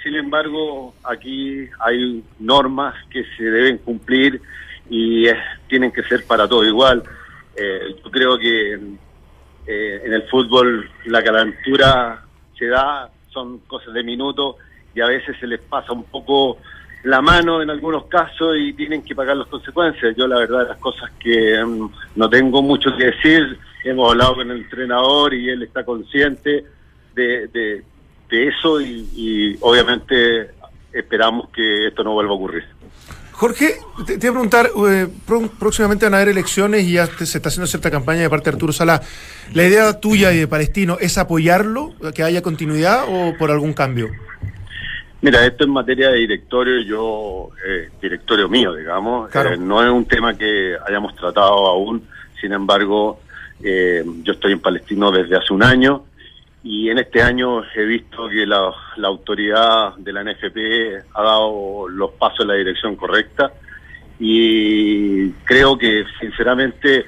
[0.03, 4.41] sin embargo, aquí hay normas que se deben cumplir
[4.89, 5.37] y eh,
[5.69, 7.01] tienen que ser para todo igual.
[7.55, 8.77] Eh, yo creo que
[9.67, 12.23] eh, en el fútbol la calentura
[12.57, 14.55] se da, son cosas de minutos
[14.93, 16.57] y a veces se les pasa un poco
[17.03, 20.15] la mano en algunos casos y tienen que pagar las consecuencias.
[20.15, 24.51] Yo la verdad las cosas que mm, no tengo mucho que decir, hemos hablado con
[24.51, 26.65] el entrenador y él está consciente
[27.15, 27.83] de, de,
[28.29, 30.51] de eso y obviamente
[30.93, 32.65] esperamos que esto no vuelva a ocurrir.
[33.41, 33.73] Jorge,
[34.05, 35.07] te, te voy a preguntar, eh,
[35.57, 38.51] próximamente van a haber elecciones y ya te- se está haciendo cierta campaña de parte
[38.51, 39.01] de Arturo Sala.
[39.55, 44.09] ¿La idea tuya y de Palestino es apoyarlo, que haya continuidad o por algún cambio?
[45.21, 49.53] Mira, esto en materia de directorio, yo, eh, directorio mío, digamos, Claro.
[49.55, 52.03] eh, no es un tema que hayamos tratado aún,
[52.39, 53.21] sin embargo,
[53.63, 56.03] eh, yo estoy en Palestino desde hace un año
[56.63, 58.71] y en este año he visto que la,
[59.03, 63.51] autoridad de la NFP ha dado los pasos en la dirección correcta
[64.19, 67.05] y creo que sinceramente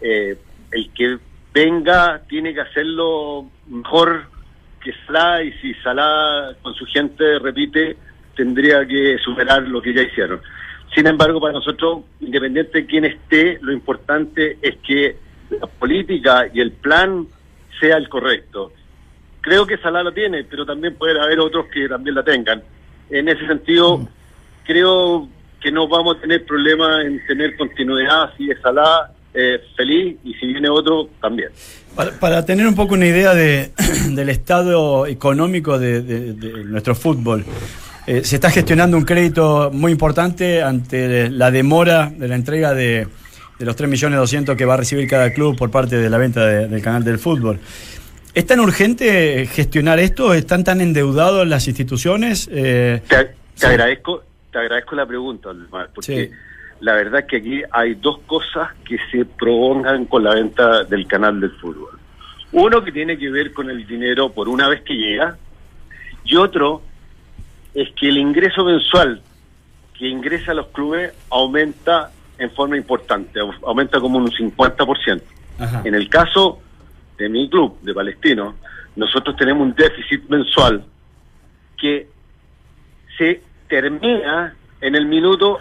[0.00, 0.38] eh,
[0.72, 1.18] el que
[1.52, 4.24] venga tiene que hacerlo mejor
[4.82, 7.96] que Salah y si Salah con su gente repite
[8.34, 10.40] tendría que superar lo que ya hicieron.
[10.94, 15.16] Sin embargo, para nosotros, independiente de quién esté, lo importante es que
[15.50, 17.26] la política y el plan
[17.80, 18.72] sea el correcto.
[19.46, 22.60] Creo que Salah lo tiene, pero también puede haber otros que también la tengan.
[23.10, 24.04] En ese sentido,
[24.64, 25.28] creo
[25.60, 30.34] que no vamos a tener problema en tener continuidad si es Salah eh, feliz y
[30.34, 31.50] si viene otro también.
[31.94, 33.70] Para, para tener un poco una idea de,
[34.10, 37.44] del estado económico de, de- de nuestro fútbol,
[38.08, 43.06] eh, se está gestionando un crédito muy importante ante la demora de la entrega de,
[43.60, 46.66] de los 3.200.000 que va a recibir cada club por parte de la venta de-
[46.66, 47.60] del canal del fútbol.
[48.36, 50.34] ¿Es tan urgente gestionar esto?
[50.34, 52.46] ¿Están tan endeudados las instituciones?
[52.52, 53.64] Eh, Te, te Sí.
[53.64, 55.48] agradezco, te agradezco la pregunta,
[55.94, 56.30] porque Sí.
[56.80, 61.06] la verdad es que aquí hay dos cosas que se prolongan con la venta del
[61.06, 61.98] canal del fútbol.
[62.52, 65.38] Uno que tiene que ver con el dinero por una vez que llega,
[66.22, 66.82] y otro
[67.72, 69.22] es que el ingreso mensual
[69.98, 75.22] que ingresa a los clubes aumenta en forma importante, au- aumenta como un 50%.
[75.58, 75.80] Ajá.
[75.86, 76.60] En el caso
[77.18, 78.56] de mi club, de Palestino,
[78.96, 80.84] nosotros tenemos un déficit mensual
[81.78, 82.08] que
[83.16, 85.60] se termina en el minuto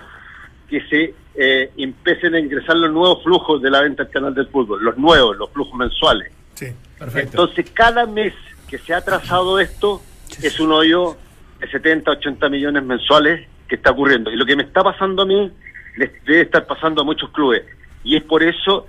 [0.70, 4.48] que se eh, empiecen a ingresar los nuevos flujos de la venta al canal del
[4.48, 6.32] fútbol, los nuevos, los flujos mensuales.
[6.54, 7.42] Sí, perfecto.
[7.44, 8.34] Entonces, cada mes
[8.68, 10.02] que se ha trazado esto
[10.42, 11.18] es un hoyo
[11.60, 14.32] de 70, 80 millones mensuales que está ocurriendo.
[14.32, 15.52] Y lo que me está pasando a mí
[15.98, 17.64] les debe estar pasando a muchos clubes.
[18.04, 18.88] Y es por eso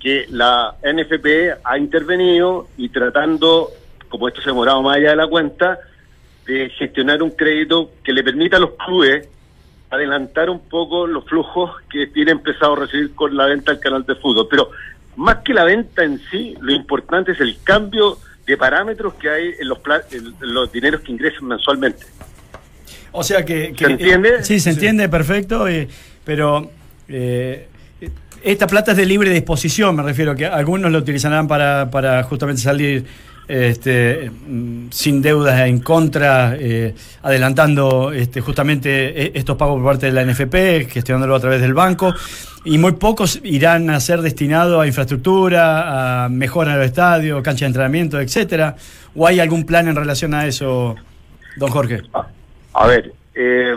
[0.00, 3.70] que la NFP ha intervenido y tratando,
[4.08, 5.78] como esto se ha demorado más allá de la cuenta,
[6.46, 9.28] de gestionar un crédito que le permita a los clubes
[9.90, 14.04] adelantar un poco los flujos que tiene empezado a recibir con la venta del canal
[14.04, 14.46] de fútbol.
[14.50, 14.70] Pero
[15.16, 19.50] más que la venta en sí, lo importante es el cambio de parámetros que hay
[19.58, 19.78] en los,
[20.12, 22.04] en los dineros que ingresan mensualmente.
[23.12, 23.72] O sea que...
[23.72, 24.28] que- ¿Se entiende?
[24.40, 25.88] eh, sí, se entiende perfecto, eh,
[26.24, 26.70] pero
[27.08, 27.68] eh,
[28.42, 32.62] esta plata es de libre disposición, me refiero, que algunos lo utilizarán para, para justamente
[32.62, 33.04] salir
[33.48, 34.30] este,
[34.90, 40.24] sin deudas en contra, eh, adelantando este, justamente eh, estos pagos por parte de la
[40.24, 42.14] NFP, gestionándolo a través del banco,
[42.64, 47.64] y muy pocos irán a ser destinados a infraestructura, a mejora de los estadios, cancha
[47.64, 48.76] de entrenamiento, etcétera.
[49.16, 50.94] ¿O hay algún plan en relación a eso,
[51.56, 52.02] don Jorge?
[52.74, 53.74] A ver, eh,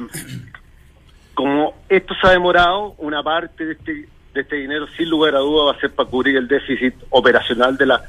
[1.33, 5.39] como esto se ha demorado, una parte de este, de este dinero, sin lugar a
[5.39, 8.01] duda, va a ser para cubrir el déficit operacional de la,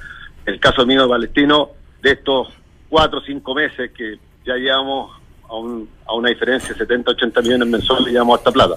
[0.46, 2.48] el caso mío de Palestino, de estos
[2.88, 5.11] cuatro o cinco meses que ya llevamos
[5.48, 8.74] a, un- a una diferencia de 70, 80 millones mensuales, llevamos a esta plata.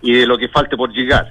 [0.00, 1.28] Y de lo que falte por llegar.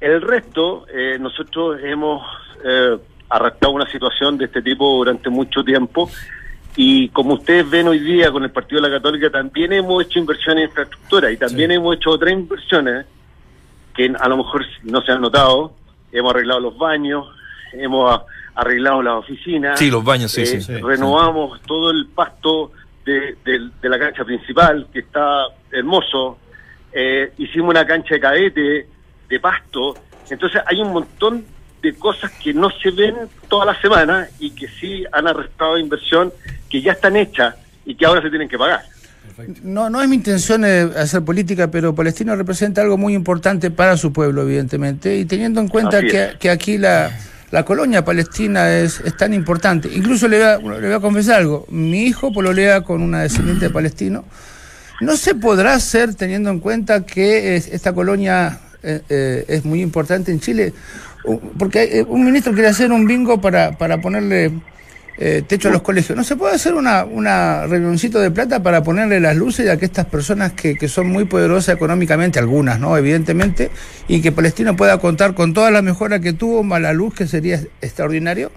[0.00, 2.22] El resto, eh, nosotros hemos
[2.64, 6.10] eh, arrastrado una situación de este tipo durante mucho tiempo
[6.76, 10.18] y como ustedes ven hoy día con el Partido de la Católica, también hemos hecho
[10.18, 13.06] inversiones en infraestructura y también hemos hecho otras inversiones
[13.94, 15.72] que a lo mejor no se han notado.
[16.12, 17.26] Hemos arreglado los baños,
[17.72, 18.20] hemos
[18.54, 19.78] arreglado las oficinas.
[19.78, 20.74] Sí, los baños, sí, eh, sí, sí.
[20.80, 22.72] Renovamos todo el pasto
[23.04, 26.38] de, de- de la cancha principal, que está hermoso.
[26.92, 28.88] Eh, hicimos una cancha de cadete,
[29.28, 29.94] de pasto.
[30.30, 31.44] Entonces hay un montón
[31.82, 33.14] de cosas que no se ven
[33.48, 36.32] toda la semana y que sí han arrestado inversión,
[36.70, 38.82] que ya están hechas y que ahora se tienen que pagar.
[39.62, 43.96] No, no es mi intención eh, hacer política, pero Palestino representa algo muy importante para
[43.96, 46.00] su pueblo, evidentemente, y teniendo en cuenta
[46.38, 47.10] que, aquí la,
[47.50, 49.88] la colonia palestina es, es tan importante.
[49.92, 53.66] Incluso le voy, a, le voy a confesar algo, mi hijo pololea con una descendiente
[53.66, 54.24] de palestino.
[55.00, 59.82] No se podrá hacer teniendo en cuenta que es- esta colonia eh, eh, es muy
[59.82, 60.72] importante en Chile,
[61.58, 64.52] porque un ministro quiere hacer un bingo para, para ponerle
[65.18, 66.16] eh, techo a los colegios.
[66.16, 69.84] ¿No se puede hacer una, una reunioncito de plata para ponerle las luces a que
[69.84, 72.96] estas personas que, que son muy poderosas económicamente, algunas, ¿no?
[72.96, 73.70] Evidentemente,
[74.08, 77.26] y que Palestina pueda contar con toda la mejora que tuvo, más la luz, que
[77.26, 78.50] sería extraordinario?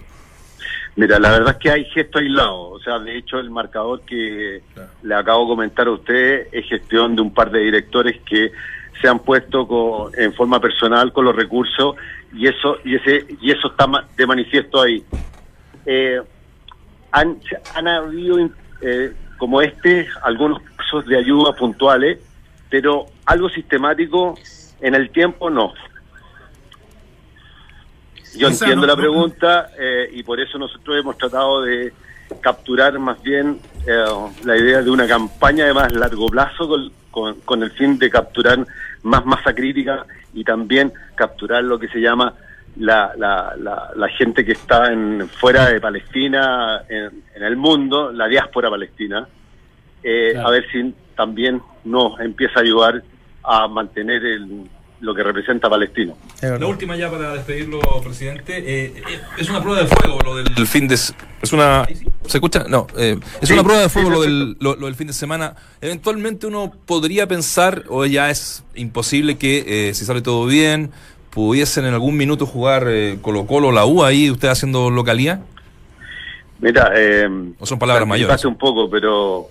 [0.96, 2.72] Mira, la verdad es que hay gestos aislados.
[2.72, 4.60] O sea, de hecho, el marcador que
[5.02, 8.50] le acabo de comentar a usted es gestión de un par de directores que
[9.00, 11.94] se han puesto co- en forma personal con los recursos
[12.34, 15.04] y eso y ese y eso está de manifiesto ahí.
[15.86, 16.20] Eh,
[17.12, 17.38] han,
[17.74, 18.38] han habido
[18.80, 22.18] eh, como este algunos casos de ayuda puntuales,
[22.70, 24.36] pero algo sistemático
[24.80, 25.72] en el tiempo no.
[28.36, 31.92] Yo Esa entiendo no- la pregunta eh, y por eso nosotros hemos tratado de
[32.40, 34.04] capturar más bien eh,
[34.44, 38.10] la idea de una campaña de más largo plazo con, con- con el fin de
[38.10, 38.58] capturar
[39.02, 42.34] más masa crítica y también capturar lo que se llama
[42.78, 48.12] la, la, la, la gente que está en, fuera de Palestina, en, en el mundo,
[48.12, 49.26] la diáspora palestina,
[50.02, 50.48] eh, Claro.
[50.48, 53.02] a ver si también nos empieza a ayudar
[53.42, 54.68] a mantener el,
[55.00, 56.16] lo que representa Palestino.
[56.42, 58.58] La última ya para despedirlo, presidente.
[58.58, 60.94] Eh, eh, es una prueba de fuego lo del fin de...
[60.94, 61.84] Es una...
[62.26, 62.64] ¿Se escucha?
[62.68, 62.86] No.
[62.96, 65.12] eh, es Sí, una prueba de fuego sí, lo, del, lo, lo del fin de
[65.12, 65.54] semana.
[65.80, 70.90] Eventualmente uno podría pensar, o ya es imposible que, eh, si sale todo bien,
[71.30, 75.42] pudiesen en algún minuto jugar eh, Colo Colo la U ahí, usted haciendo localía.
[76.60, 78.44] Mira, eh, ¿O son palabras mayores?
[78.44, 79.46] un poco, pero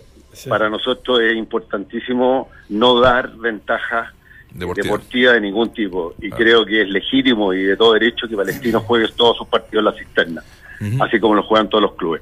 [0.50, 4.10] para nosotros es importantísimo no dar ventajas
[4.52, 4.84] Deportiva.
[4.84, 6.13] deportivas de ningún tipo.
[6.22, 9.82] Y creo que es legítimo y de todo derecho que Palestino juegue todos sus partidos
[9.82, 10.44] en la cisterna,
[11.00, 12.22] así como lo juegan todos los clubes.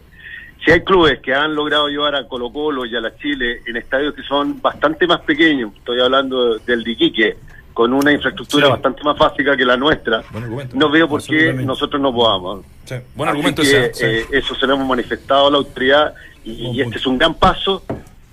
[0.63, 3.77] Si hay clubes que han logrado llevar a Colo Colo y a la Chile en
[3.77, 7.37] estadios que son bastante más pequeños, estoy hablando del de Iquique,
[7.75, 8.71] con una infraestructura Sí.
[8.71, 10.75] bastante más básica que la nuestra, Buen argumento.
[10.77, 12.61] no veo por qué nosotros no podamos.
[12.85, 13.93] Sí, Buen Así argumento que, ese.
[13.93, 14.05] sí.
[14.05, 17.33] eh, eso se lo hemos manifestado a la autoridad y, y este es un gran
[17.35, 17.83] paso,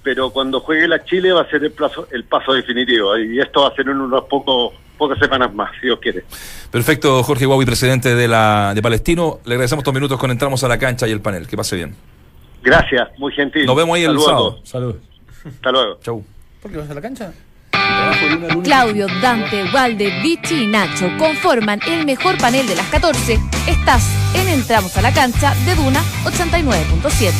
[0.02, 3.62] pero cuando juegue la Chile va a ser el, plazo, el paso definitivo y esto
[3.62, 6.22] va a ser en unos pocos pocas semanas más, si Dios quiere.
[6.70, 9.40] Perfecto, Jorge Guawi, presidente de la de Palestino.
[9.44, 11.48] Le agradecemos estos minutos con entramos a la cancha y el panel.
[11.48, 11.96] Que pase bien.
[12.62, 13.66] Gracias, muy gentil.
[13.66, 14.60] Nos vemos ahí el Saludos a sábado.
[14.62, 14.96] Salud.
[15.44, 15.98] Hasta luego.
[16.02, 16.24] Chau.
[16.62, 17.32] ¿Por qué vas a la cancha?
[18.64, 23.38] Claudio, Dante, Walde, Vichy y Nacho conforman el mejor panel de las 14.
[23.66, 24.02] Estás
[24.34, 27.32] en Entramos a la cancha de Duna 89.7.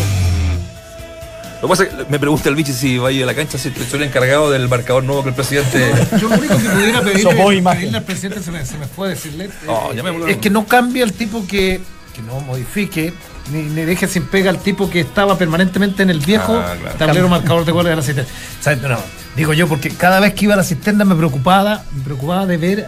[1.61, 3.35] Lo que pasa es que me pregunta el bicho si va a ir a la
[3.35, 5.93] cancha, si soy el encargado del marcador nuevo que el presidente.
[6.21, 9.49] Yo lo único que pudiera pedirle, pedirle al presidente, se me, se me fue decirle,
[9.69, 11.81] Oh, eh, es que no cambie el tipo que,
[12.17, 13.13] que no modifique,
[13.53, 16.97] ni, ni deje sin pega al tipo que estaba permanentemente en el viejo Ah, claro.
[16.99, 18.31] tablero marcador de goles de la cisterna.
[18.59, 18.99] O sea, no,
[19.37, 22.57] digo yo, porque cada vez que iba a la cisterna me preocupaba, me preocupaba de
[22.57, 22.87] ver,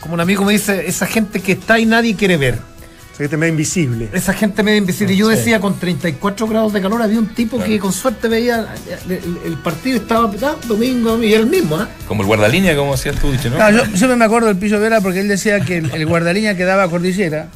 [0.00, 2.54] como un amigo me dice, esa gente que está y nadie quiere ver.
[2.54, 4.08] O sea, que te me invisible.
[4.12, 5.12] Esa gente medio invisible.
[5.12, 8.72] Y yo decía, con 34 grados de calor, había un tipo que con suerte veía
[9.08, 11.88] el, el- partido estaba ah, domingo y era el mismo, ¿ah?
[12.06, 13.58] Como el guardalínea, como decías tú, dicho, ¿no?
[13.58, 16.56] No, yo siempre me acuerdo del Pillo Vera porque él decía que el, el guardalínea
[16.56, 17.48] que daba a Cordillera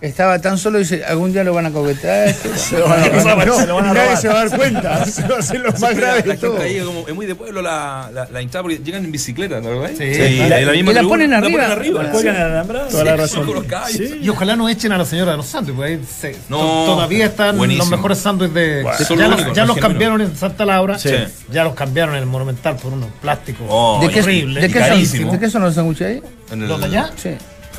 [0.00, 2.32] estaba tan solo y dice, algún día lo van a coquetar.
[2.56, 5.04] Se lo van a robar, se lo van a nadie se va a dar cuenta.
[5.06, 6.56] Se va a hacer lo más la, grave la de todo.
[6.58, 9.60] gente ahí como, es muy de pueblo la, la, la hinchada porque llegan en bicicleta,
[9.60, 9.90] ¿no verdad?
[9.98, 10.04] Sí.
[10.04, 11.62] y Y la, la- misma y la tribuna, ponen la arriba.
[11.62, 12.02] ponen arriba.
[12.04, 12.88] La cuelgan en el alambrado.
[12.88, 13.64] Toda la Sí, razón.
[13.90, 14.18] Sí.
[14.22, 16.84] Y ojalá no echen a la señora de los sándwiches, porque ahí se- No, to-
[16.94, 17.84] todavía están buenísimo.
[17.84, 18.82] los mejores sándwiches de.
[18.82, 21.10] Bueno, ya los únicos, ya los es cambiaron en Santa Laura, Sí.
[21.50, 23.66] ya los cambiaron en el Monumental por unos plásticos.
[23.68, 24.60] Oh, ¿De qué, horrible.
[24.60, 26.22] ¿de, qué son, ¿De qué son los sándwiches ahí?
[26.56, 27.10] ¿Los de allá?
[27.16, 27.30] Sí.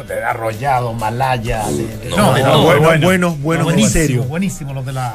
[0.08, 1.66] De arrollado, malaya.
[1.70, 2.64] de- No, no, todo.
[2.64, 3.06] bueno, bueno.
[3.08, 5.14] buenos, buenos, en buenísimo, buenísimo los de la.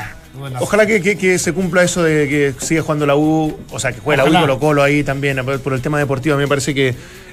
[0.61, 3.93] Ojalá que, que- que se cumpla eso de que siga jugando la U, o sea,
[3.93, 4.41] que juegue la U y.
[4.41, 6.35] Colo Colo ahí también, por el tema deportivo.
[6.35, 6.89] A mí me parece que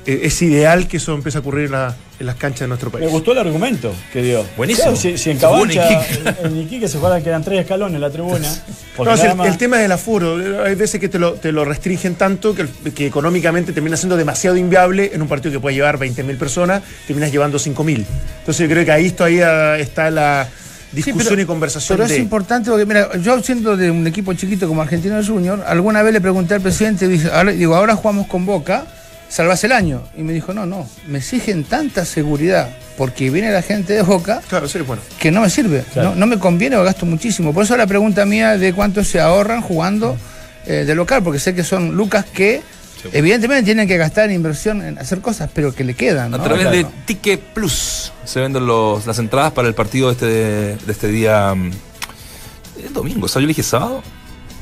[0.06, 2.90] eh, es ideal que eso empiece a ocurrir en, la- en las canchas de nuestro
[2.92, 3.12] Me país.
[3.12, 4.46] gustó el argumento que dio.
[4.56, 4.86] Buenísimo.
[4.92, 6.34] Claro, si, si en Cabancha, Iquique.
[6.44, 8.48] en Iquique se jugaban que eran tres escalones en la tribuna.
[9.02, 12.14] No, el, más- el tema del aforo, hay veces que te lo, te lo restringen
[12.16, 16.38] tanto que, que económicamente termina siendo demasiado inviable en un partido que puede llevar 20.000
[16.38, 18.06] personas, terminas llevando 5.000.
[18.40, 20.48] Entonces yo creo que ahí todavía está la
[20.92, 22.16] discusión Sí, pero- y conversación Pero de...
[22.16, 26.14] es importante porque, mira, yo siendo de un equipo chiquito como Argentino Junior, alguna vez
[26.14, 28.86] le pregunté al presidente, digo, ahora jugamos con Boca,
[29.30, 30.04] salvás el año.
[30.18, 34.42] Y me dijo, no, no, me exigen tanta seguridad porque viene la gente de Boca
[34.50, 35.02] Claro, sí, bueno.
[35.20, 36.10] que no me sirve, Claro.
[36.10, 37.54] no, no me conviene o gasto muchísimo.
[37.54, 40.18] Por eso la pregunta mía de cuánto se ahorran jugando
[40.68, 42.62] eh, de local, porque sé que son lucas que
[43.12, 46.34] evidentemente tienen que gastar en inversión en hacer cosas, pero que le quedan.
[46.34, 46.44] A ¿no?
[46.44, 46.76] través Claro.
[46.78, 51.08] de Ticket Plus se venden los, las entradas para el partido de este, de este
[51.08, 51.54] día.
[51.56, 51.72] mm,
[52.86, 54.02] Es domingo, o sea, yo le dije sábado.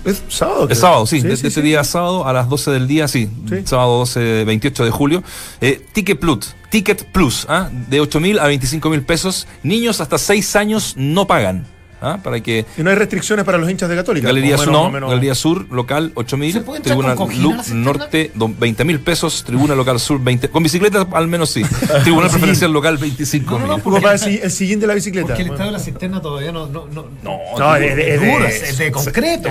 [0.06, 0.62] Es sábado.
[0.64, 0.82] Es creo.
[0.82, 1.62] sábado, sí, sí, este sí.
[1.62, 3.56] día sábado a las 12 del día, sí, Sí.
[3.66, 5.24] sábado 12, 28 de julio.
[5.60, 7.70] Eh, Ticket Plus, Ticket Plus, ¿ah?
[7.90, 9.46] de 8 mil a 25 mil pesos.
[9.64, 11.66] Niños hasta 6 años no pagan.
[12.02, 12.20] ¿Ah?
[12.24, 14.28] Para que Y no hay restricciones para los hinchas de Católica.
[14.28, 17.64] Galería Sur, no, Galería Sur, local 8 mil, ¿Se puede entrar Tribuna?
[17.74, 21.62] Norte do- 20 mil pesos, Tribuna Local Sur 20, con bicicleta al menos sí,
[22.04, 24.06] Tribunal Preferencial Local 25 No, no, mil.
[24.06, 25.28] el, si- el sillín de la bicicleta.
[25.28, 26.68] Porque el estado de la cisterna todavía no.
[26.68, 29.50] No, no, No, No, es de, es de- duro, es de concreto.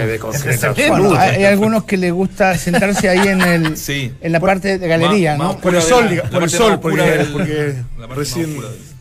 [1.19, 4.13] hay, algunos que les gusta sentarse ahí en el Sí.
[4.21, 5.59] en la parte de galería, ¿no?
[5.59, 7.75] Por el sol, por el parte sol, porque,
[8.15, 8.57] recién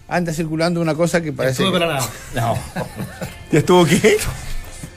[0.07, 1.63] Anda circulando una cosa que parece.
[1.63, 2.57] Estuve que- para la- No.
[3.51, 4.17] ya estuvo qué?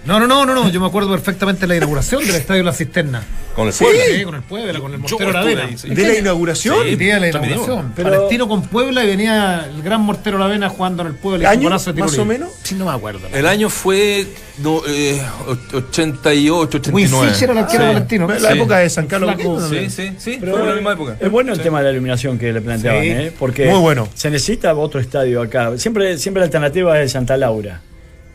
[0.06, 2.72] No, no, no, no, no, yo me acuerdo perfectamente de la inauguración del Estadio La
[2.72, 3.22] Cisterna.
[3.54, 4.24] Con el Sí, Puebla.
[4.24, 5.68] con el Puebla, con el Mortero Lavena.
[5.76, 5.88] sí.
[5.90, 6.86] ¿De la inauguración?
[6.86, 7.92] El día de la inauguración.
[7.94, 11.44] Pero- Palestino con Puebla y venía el gran Mortero Lavena jugando en el Puebla.
[11.44, 12.48] y un ¿Año, más o menos?
[12.62, 13.20] Sí, no me acuerdo.
[13.32, 14.26] El año fue
[14.58, 17.22] no, eh, och- 88, 89.
[17.26, 17.92] Winsich era el arquero Sí.
[17.92, 18.28] palestino.
[18.28, 18.58] La Sí.
[18.58, 19.34] época de San Carlos
[19.68, 20.36] Sí, sí, sí.
[20.40, 21.16] Pero fue la misma época.
[21.20, 23.08] Es bueno el tema de la iluminación que le planteaban, Sí.
[23.10, 23.32] ¿eh?
[23.38, 24.08] porque Muy bueno.
[24.14, 25.76] se necesita otro estadio acá.
[25.76, 27.80] Siempre, siempre la alternativa es el Santa Laura.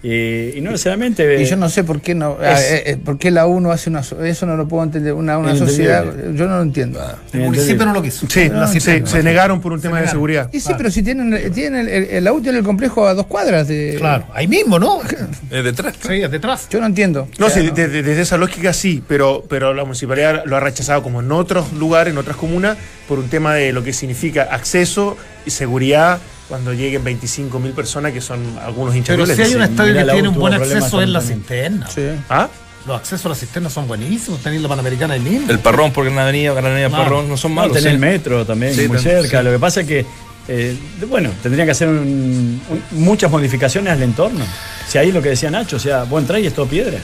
[0.08, 1.42] Y, y no necesariamente.
[1.42, 3.72] Y yo no sé por qué no, Es- ah, eh, eh, por qué la uno
[3.72, 7.00] hace una, so- eso no lo puedo entender, una, una sociedad, yo no lo entiendo.
[7.34, 8.28] El municipio no lo quiso.
[8.30, 10.50] Sí, sí, se negaron por un tema de seguridad.
[10.54, 13.26] Y sí, pero si tienen, tienen el, el, el auto en el complejo a dos
[13.26, 13.96] cuadras de.
[13.98, 15.00] Claro, ahí mismo, ¿no?
[15.52, 15.96] Eh, detrás.
[16.06, 16.68] Sí, detrás.
[16.70, 17.28] Yo no entiendo.
[17.40, 20.56] No, O sea, sí, de- de- desde esa lógica sí, pero, pero la municipalidad lo
[20.56, 23.94] ha rechazado como en otros lugares, en otras comunas, por un tema de lo que
[23.94, 29.42] significa acceso y seguridad cuando lleguen 25 mil personas, que son algunos hinchas Pero si
[29.42, 31.88] hay un estadio mira, que la tiene un buen acceso es la cisterna.
[31.90, 32.04] Sí.
[32.30, 32.48] ¿Ah?
[32.86, 34.42] Los accesos a la cisterna son buenísimos.
[34.42, 35.50] Tenéis la Panamericana ahí mismo.
[35.50, 37.04] El Parrón por Gran Avenida, Gran Avenida Claro.
[37.04, 37.72] Parrón, no son No, malos.
[37.74, 37.90] tenés sí.
[37.90, 39.40] el metro también, Sí, muy cerca.
[39.40, 39.44] sí.
[39.46, 40.06] Lo que pasa es que,
[40.48, 40.76] eh,
[41.10, 44.46] bueno, tendrían que hacer un- un- muchas modificaciones al entorno.
[44.88, 47.00] Si ahí lo que decía Nacho, o sea, vos entrás y es todo piedra.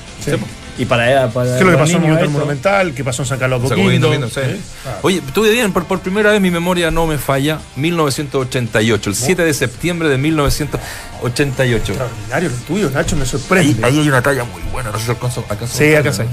[0.78, 2.94] Y para, para ¿Qué es lo que pasó en Monumental Monumental?
[2.94, 4.40] ¿Qué pasó en San Carlos Guindo, sí.
[5.02, 9.44] Oye, tuve bien, por, por primera vez mi memoria no me falla, 1988, el 7
[9.44, 11.92] de septiembre de 1988.
[11.94, 13.86] Extraordinario lo tuyo, Nacho, me Ahí, sorprende.
[13.86, 16.24] ahí hay una talla muy buena, no sé si alcanzo, alcanzo Sí, acá sí.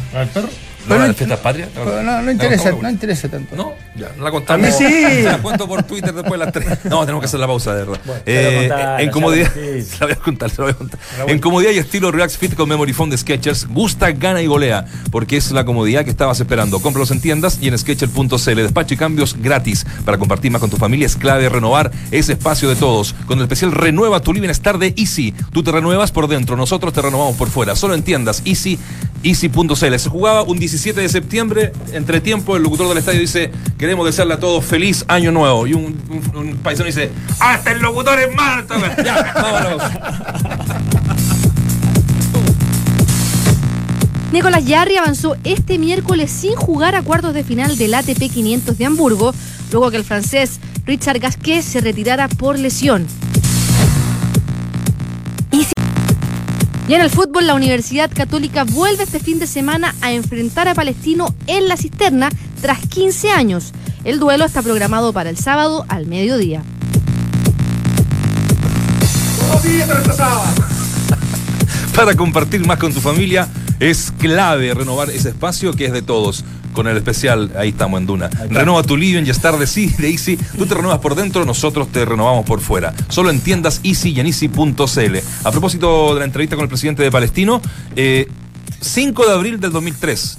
[0.89, 1.69] ¿No la Pero de Fiestas Patrias?
[1.75, 3.55] No, no interesa, no interesa tanto.
[3.55, 4.67] No, ya, no la contamos.
[4.67, 4.85] A mí sí.
[4.87, 6.85] Se la cuento por Twitter después de las 3.
[6.85, 8.01] No, tenemos que hacer la pausa, de verdad.
[8.07, 9.53] la Eh, en comodidad.
[9.55, 11.01] Se la voy a contar, se la voy a contar.
[11.27, 14.87] En comodidad y estilo Relax Fit con Memory Foam de Sketchers, gusta, gana y golea.
[15.11, 16.81] Porque es la comodidad que estabas esperando.
[16.81, 18.55] Cómpralos en tiendas y en Sketcher.cl.
[18.55, 19.87] Despacho y cambios gratis.
[20.05, 23.15] Para compartir más con tu familia es clave renovar ese espacio de todos.
[23.27, 25.35] Con el especial Renueva tu Living Star de Easy.
[25.53, 27.77] Tú te renuevas por dentro, nosotros te renovamos por fuera.
[27.77, 28.79] Solo en tiendas Easy,
[29.23, 29.99] Easy.cl.
[29.99, 31.73] Se jugaba un 17 de septiembre.
[31.93, 35.67] Entre tiempo, el locutor del estadio dice: Queremos desearle a todos feliz año nuevo.
[35.67, 37.11] Y un, un- un paisano dice:
[37.41, 38.77] ¡Hasta el locutor es Marta!
[39.05, 39.83] Ya, vámonos.
[44.33, 48.85] Nicolás Yarri avanzó este miércoles sin jugar a cuartos de final del ATP 500 de
[48.85, 49.35] Hamburgo,
[49.73, 53.07] luego que el francés Richard Gasquet se retirara por lesión.
[56.89, 60.75] Y en el fútbol, la Universidad Católica vuelve este fin de semana a enfrentar a
[60.75, 62.31] Palestino en la cisterna
[62.63, 63.73] tras 15 años.
[64.05, 66.63] El duelo está programado para el sábado al mediodía.
[71.95, 73.49] Para compartir más con tu familia
[73.81, 76.43] es clave renovar ese espacio que es de todos.
[76.79, 78.31] Con el especial, ahí estamos en Duna.
[78.51, 80.37] Renova tu living y estar de sí, de Easy.
[80.37, 82.95] Tú te renuevas por dentro, nosotros te renovamos por fuera.
[83.09, 85.17] Solo en tiendas Easy y en Easy.cl.
[85.43, 87.61] A propósito de la entrevista con el presidente de Palestino,
[87.97, 88.29] eh,
[88.81, 90.39] 5 de abril del 2003.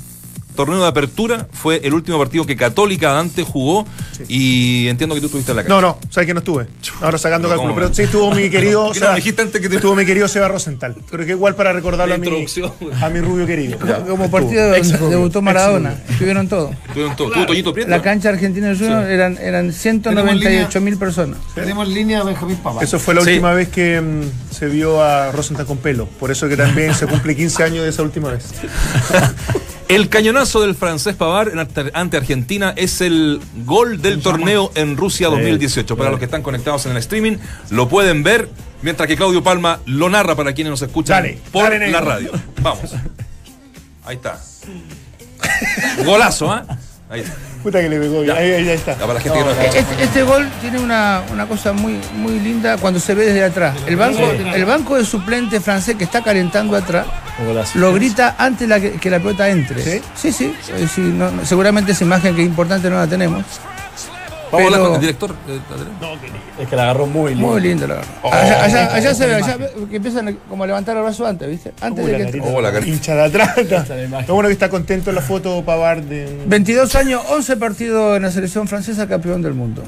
[0.60, 3.86] Torneo de apertura fue el último partido que Católica antes jugó
[4.28, 5.76] y entiendo que tú estuviste en la cancha.
[5.76, 6.67] No, no, sabes que no estuve.
[7.00, 7.76] Ahora sacando Pero cálculo.
[7.82, 8.88] Pero sí estuvo mi querido.
[8.88, 10.98] ¿Por qué no dijiste antes que te- Estuvo mi querido Seba Rosenthal.
[11.10, 12.74] Creo que igual para recordarlo La a mi, introducción.
[13.02, 13.78] a mi rubio querido.
[13.80, 14.30] Como Estuvo.
[14.30, 16.76] partido debutó Maradona, estuvieron todos.
[16.91, 17.30] ¿Tuvieron todo?
[17.32, 17.89] ¿Tuvo Toñito Prieto?
[17.89, 21.38] La cancha argentina del Junior eran, eran 198 mil personas.
[21.56, 22.84] Tenemos en línea a Benjamín Papá.
[22.84, 23.30] Eso fue la Sí.
[23.30, 26.06] última vez que mm, se vio a Rosenthal con pelo.
[26.08, 28.43] Por eso que también se cumple 15 años de esa última vez.
[29.89, 31.52] El cañonazo del francés Pavar
[31.93, 35.97] ante Argentina es el gol del torneo en Rusia 2018.
[35.97, 37.38] Para los que están conectados en el streaming,
[37.71, 38.49] lo pueden ver,
[38.84, 42.32] mientras que Claudio Palma lo narra para quienes nos escuchan Dale, por dale, la radio.
[42.62, 42.93] Vamos.
[44.06, 44.39] Ahí está.
[46.06, 46.67] Golazo, ¿ah?
[47.10, 47.49] Ahí está.
[47.63, 48.24] Puta que le pegó.
[48.24, 48.36] Ya.
[48.36, 48.93] Ahí, ahí, ahí está.
[48.93, 49.80] Ya, para la gente que no escucha.
[49.80, 53.76] Este, este gol tiene una, una cosa muy, muy linda cuando se ve desde atrás.
[53.86, 54.19] El banco,
[54.54, 57.06] el banco de suplente francés que está calentando atrás
[57.76, 59.82] lo grita antes la que, que la pelota entre.
[59.84, 60.02] ¿Sí?
[60.15, 60.54] Sí, sí.
[60.74, 63.43] Eh, sí, no- no- seguramente esa imagen que es importante no la tenemos.
[64.52, 65.36] Vamos a hablar con el director.
[65.48, 66.34] eh, Adrián.
[66.60, 67.48] Es que la agarró muy lindo.
[67.48, 68.10] Muy lindo, la verdad.
[68.24, 69.58] allá allá, allá se ve, allá
[69.90, 71.74] que empiezan como a levantar el brazo antes, ¿viste?
[71.82, 72.42] Antes de que entre.
[72.42, 72.80] Oh, la.
[72.80, 73.56] Hincha de atrás.
[74.28, 76.44] Lo bueno que está contento en la foto Pavard de.
[76.48, 79.84] 22 años, 11 partidos en la selección francesa, campeón del mundo.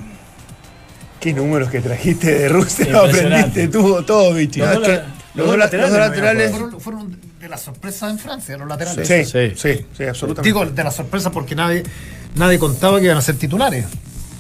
[1.20, 2.88] Qué números que trajiste de Rusia.
[2.98, 4.60] Aprendiste tuvo todo, bicho.
[4.60, 7.62] Los No, dos es que la- los dos laterales, no laterales Fueron, fueron de las
[7.62, 9.08] sorpresas en Francia, los laterales.
[9.08, 9.54] Sí, Sí.
[9.56, 10.42] sí, sí, absolutamente.
[10.48, 11.84] Digo, de las sorpresas porque nadie,
[12.36, 13.86] nadie contaba que iban a ser titulares.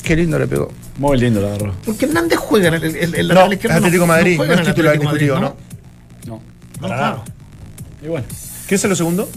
[0.03, 0.71] Qué lindo le pegó.
[0.97, 1.73] Muy lindo la agarró.
[1.85, 4.51] Porque Hernández juega en el, el, el no, lateral es izquierdo Atlético Madrid, no, en
[4.51, 5.55] es el titular Atlético Madrid, indiscutido, ¿no?
[6.27, 6.41] No.
[6.81, 7.23] No, claro.
[8.03, 8.25] Y bueno.
[8.67, 9.29] ¿Quién es lo segundo?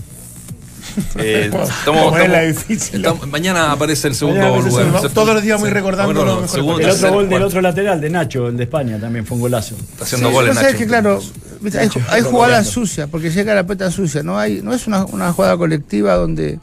[1.17, 2.97] Eh, estamos- Como es la estamos- difícil.
[3.05, 5.09] estamos- mañana aparece el segundo segundo.
[5.11, 8.01] Todos los días muy recordando Bueno, los mejores segundo, El otro gol del otro lateral
[8.01, 9.75] de Nacho, el de España, también fue un golazo.
[9.77, 10.79] Está haciendo Sí, goles, lo que pasa es Nacho.
[10.85, 11.21] que, claro,
[11.81, 14.23] hay, hay jugadas sucias, porque llega la pelota sucia.
[14.23, 16.61] No hay, no es una, una jugada colectiva donde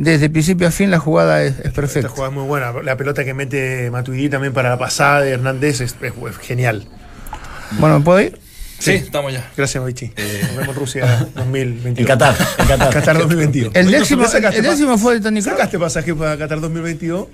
[0.00, 2.08] desde principio a fin la jugada es, es Esta perfecta.
[2.08, 2.72] jugada es muy buena.
[2.84, 6.86] La pelota que mete Matuidi también para la pasada de Hernández es, es- es genial.
[7.72, 8.38] Bueno, ¿puedo ir?
[8.78, 9.44] Sí, estamos ya.
[9.56, 10.06] Gracias, Mavichi.
[10.16, 11.98] Nos vemos en Rusia 2022.
[11.98, 12.90] En Qatar, en Qatar.
[12.94, 13.74] Qatar 2022.
[13.74, 15.56] El décimo, ¿no sacaste el décimo fue de Tony Kroos.
[15.56, 17.26] ¿Sacaste pasaje para Qatar 2022?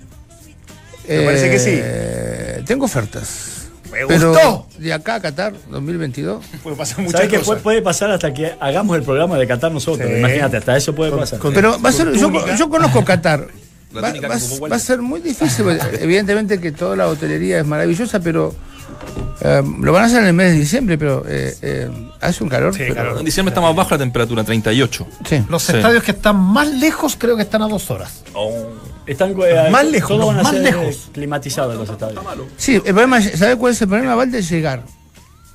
[1.07, 1.71] Me parece que sí.
[1.75, 3.54] Eh, Tengo ofertas.
[3.95, 4.67] Me Pero gustó.
[4.79, 6.45] de acá a Qatar 2022.
[6.63, 7.47] Puede pasar muchas ¿Sabes qué cosas.
[7.47, 10.09] puede, puede pasar hasta que hagamos el programa de Qatar nosotros?
[10.09, 10.17] Sí.
[10.19, 11.39] Imagínate, hasta eso puede Con- pasar.
[11.39, 13.47] con- Pero va a ser, yo, conozco Qatar.
[13.93, 15.65] La Va, va- va a ser muy difícil.
[16.01, 18.53] Evidentemente que toda la hotelería es maravillosa, pero
[19.45, 21.91] eh, lo van a hacer en el mes de diciembre, pero eh, eh,
[22.21, 22.73] hace un calor.
[22.73, 23.19] Sí, pero- calor.
[23.19, 25.07] En diciembre está más baja la temperatura, 38.
[25.29, 25.45] Sí.
[25.49, 25.77] Los Sí.
[25.77, 28.23] estadios que están más lejos creo que están a dos horas.
[29.07, 31.11] Están, eh, Más lejos, todos no, van a más ser lejos.
[31.13, 32.25] climatizados los estadios.
[32.57, 34.15] Sí, el problema, es- ¿sabe cuál es el problema?
[34.15, 34.83] Va de llegar.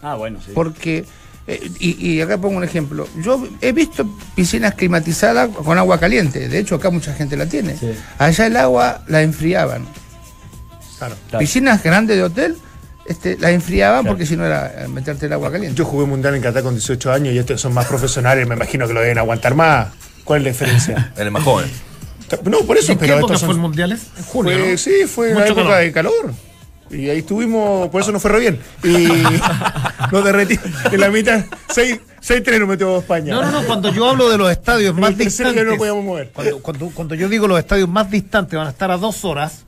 [0.03, 0.51] Ah, bueno, sí.
[0.53, 1.03] Porque,
[1.47, 3.07] eh, y, y acá pongo un ejemplo.
[3.23, 6.47] Yo he visto piscinas climatizadas con agua caliente.
[6.47, 7.75] De hecho, acá mucha gente la tiene.
[7.75, 7.91] Sí.
[8.19, 9.87] Allá el agua la enfriaban.
[10.99, 11.15] Claro.
[11.29, 11.39] Claro.
[11.39, 12.55] Piscinas grandes de hotel,
[13.09, 14.13] este, la enfriaban Claro.
[14.13, 15.75] porque si no era eh, meterte el agua caliente.
[15.75, 18.87] Yo jugué mundial en Qatar con 18 años y estos son más profesionales, me imagino
[18.87, 19.87] que lo deben aguantar más.
[20.23, 21.13] ¿Cuál es la diferencia?
[21.17, 21.69] Eres más joven.
[22.45, 24.01] No, por eso, ¿En qué pero época estos fue son- el Mundiales?
[24.17, 24.77] En Fue- ¿no?
[24.77, 25.83] Sí, fue en la Mucho época calor.
[25.83, 26.33] de calor.
[26.91, 28.59] Y ahí estuvimos, por eso no fue re bien.
[28.83, 29.07] Y
[30.11, 30.59] nos derretí.
[30.91, 31.43] En la mitad,
[31.75, 33.33] 6-3 nos metió España.
[33.33, 35.55] No, no, no, cuando yo hablo de los estadios más el distantes.
[35.55, 36.31] que no podíamos mover.
[36.33, 39.65] Cuando, cuando, cuando yo digo los estadios más distantes van a estar a dos horas,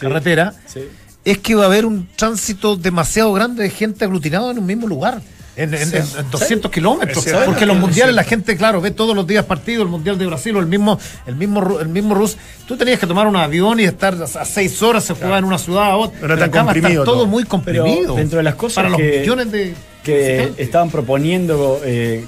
[0.00, 0.88] carretera, Sí.
[1.26, 4.86] Es que va a haber un tránsito demasiado grande de gente aglutinado en un mismo
[4.86, 5.20] lugar.
[5.56, 7.24] En, en- en- en 200 kilómetros.
[7.24, 7.46] Cierto.
[7.46, 10.26] Porque los Es mundiales, la gente, claro, ve todos los días partidos, el mundial de
[10.26, 12.36] Brasil o el mismo, el mismo, el mismo Rus.
[12.68, 15.56] Tú tenías que tomar un avión y estar a seis horas, se jugaba en una
[15.58, 16.18] ciudad a otra.
[16.20, 17.26] Pero tan comprimido todo, todo.
[17.26, 18.14] muy Pero comprimido.
[18.16, 19.74] dentro de las cosas para los que- millones de.
[20.04, 22.24] que estaban proponiendo eh,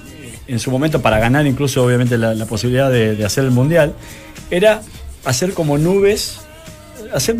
[0.49, 3.92] en su momento para ganar incluso obviamente la, la posibilidad de, de hacer el mundial
[4.51, 4.80] era
[5.26, 6.38] hacer como nubes
[7.14, 7.36] hacer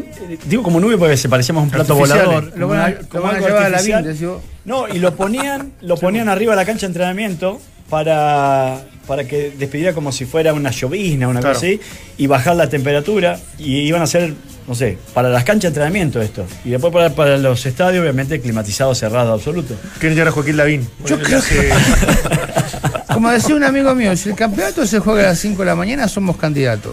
[0.47, 3.23] digo como nube porque se parecía más a un plato volador Lo van a, lo
[3.23, 6.83] van llevar a la yo- no y lo ponían lo ponían arriba de la cancha
[6.83, 11.55] de entrenamiento para para que despidiera como si fuera una llovizna una Claro.
[11.55, 11.81] cosa así
[12.19, 14.35] y bajar la temperatura y iban a hacer
[14.67, 18.39] no sé para las canchas de entrenamiento esto y después para, para los estadios obviamente
[18.41, 20.89] climatizado cerrado absoluto Quieren llevar a Joaquín Lavín.
[21.07, 21.71] Yo creo que.
[23.15, 25.75] Como decía un amigo mío, si el campeonato se juega a las 5 de la
[25.75, 26.93] mañana, somos candidatos.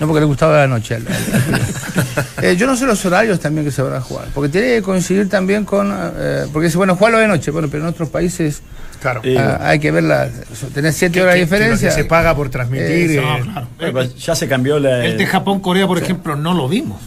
[0.00, 0.96] No porque le gustaba la noche.
[0.96, 1.06] al-
[2.38, 4.26] al- Eh, yo no sé los horarios también que se van a jugar.
[4.34, 5.90] Porque tiene que coincidir también con.
[6.16, 7.50] eh, porque dice, bueno, jugarlo de noche.
[7.50, 8.62] Bueno, pero en otros países
[9.00, 9.20] Claro.
[9.22, 10.28] Eh, ah, hay que ver la.
[10.72, 11.90] Tener 7 horas de que diferencia.
[11.90, 13.10] se paga por transmitir.
[13.10, 13.92] Eh, eh, No, claro.
[13.92, 15.04] Pues ya se cambió la.
[15.04, 17.00] El de Japón-Corea, por ejemplo, no lo vimos.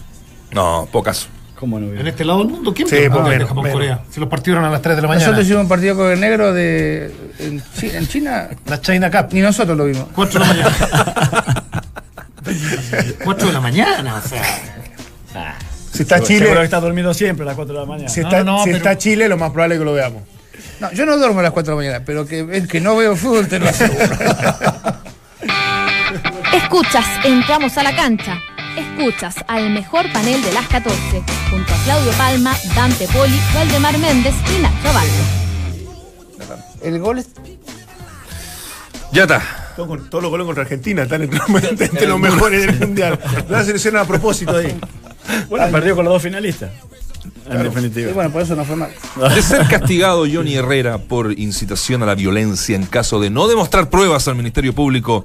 [0.51, 1.27] No, pocas.
[1.59, 1.99] ¿Cómo no vio?
[1.99, 4.01] En este lado del mundo, ¿quién Sí, el de Japón-Corea?
[4.11, 5.25] Si los partidos eran a las 3 de la mañana.
[5.25, 7.11] Nosotros hicimos un partido con el negro de.
[7.39, 9.33] En, Chi- en China, La China Cup.
[9.33, 10.05] ni nosotros lo vimos.
[10.13, 11.53] 4 de la mañana.
[13.23, 14.43] 4 de la mañana, o sea.
[15.93, 18.09] Si está Seguro que Chile, está dormido siempre a las 4 de la mañana.
[18.09, 20.23] si está, no, si pero- está Chile, lo más probable es que lo veamos.
[20.79, 22.95] No, yo no duermo a las 4 de la mañana, pero que es que no
[22.95, 24.05] veo fútbol, te lo aseguro.
[26.53, 28.39] Escuchas, entramos a la cancha.
[28.77, 34.35] Escuchas al mejor panel de las 14, junto a Claudio Palma, Dante Poli, Valdemar Méndez
[34.55, 35.23] y Nacho Valdo.
[36.83, 37.27] El gol es
[39.11, 39.41] Ya está.
[39.85, 41.39] Todos los goles contra Argentina están entre,
[41.85, 43.19] entre los mejores del mundial.
[43.49, 44.77] La selección a propósito ahí.
[45.49, 46.71] Bueno, perdió con los dos finalistas.
[47.49, 48.13] En Y definitiva.
[48.13, 48.91] bueno, por eso no fue mal.
[49.35, 53.89] De ser castigado Johnny Herrera por incitación a la violencia en caso de no demostrar
[53.89, 55.23] pruebas al Ministerio Público,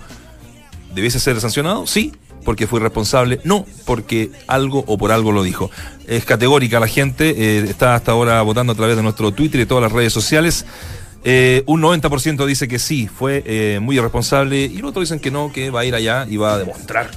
[0.94, 1.86] ¿debiese ser sancionado?
[1.86, 2.12] Sí,
[2.44, 3.40] porque fue irresponsable.
[3.44, 5.70] No, porque algo o por algo lo dijo.
[6.06, 9.66] Es categórica la gente, eh, está hasta ahora votando a través de nuestro Twitter y
[9.66, 10.66] todas las redes sociales.
[11.24, 15.30] Eh, un 90% dice que sí, fue eh, muy irresponsable y los otros dicen que
[15.30, 17.10] no, que va a ir allá y va a demostrar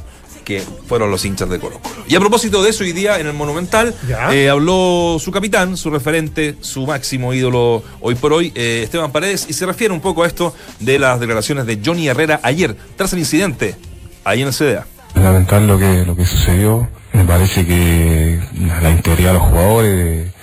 [0.46, 2.06] que fueron los hinchas de Colo Colo.
[2.08, 3.94] Y a propósito de eso, hoy día en el Monumental
[4.32, 9.48] eh, habló su capitán, su referente, su máximo ídolo hoy por hoy, eh, Esteban Paredes,
[9.50, 13.12] y se refiere un poco a esto de las declaraciones de Johnny Herrera ayer, tras
[13.12, 13.76] el incidente,
[14.24, 14.86] ahí en el CDA.
[15.16, 16.88] Lamentar lo que, lo que sucedió.
[17.12, 18.40] Me parece que
[18.82, 20.34] la integridad de los jugadores,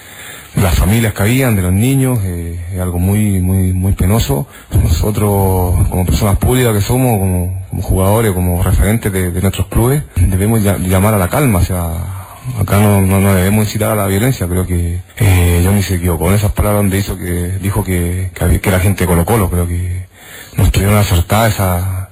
[0.56, 4.46] las familias que habían, de los niños, eh, es algo muy, muy, muy penoso.
[4.70, 10.62] Nosotros, como personas públicas que somos, como, como jugadores, como referentes de, nuestros clubes, debemos
[10.62, 11.60] llamar a la calma.
[11.60, 11.90] O sea,
[12.60, 14.46] acá no, no, debemos incitar a la violencia.
[14.46, 18.60] Creo que eh, Johnny se equivocó en esas palabras donde hizo que, dijo que, que,
[18.60, 19.50] que era gente Colo Colo.
[19.50, 20.06] Creo que
[20.56, 22.02] no estuvieron acertadas esas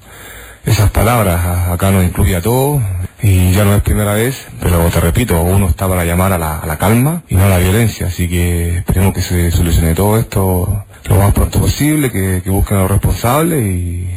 [0.65, 2.83] esas palabras acá nos incluye a todos.
[3.23, 6.59] Y ya no es primera vez, pero te repito, uno está para llamar a la,
[6.59, 10.19] a la calma y no a la violencia, así que esperemos que se solucione todo
[10.19, 14.09] esto lo más pronto posible, que, que busquen a los responsables y,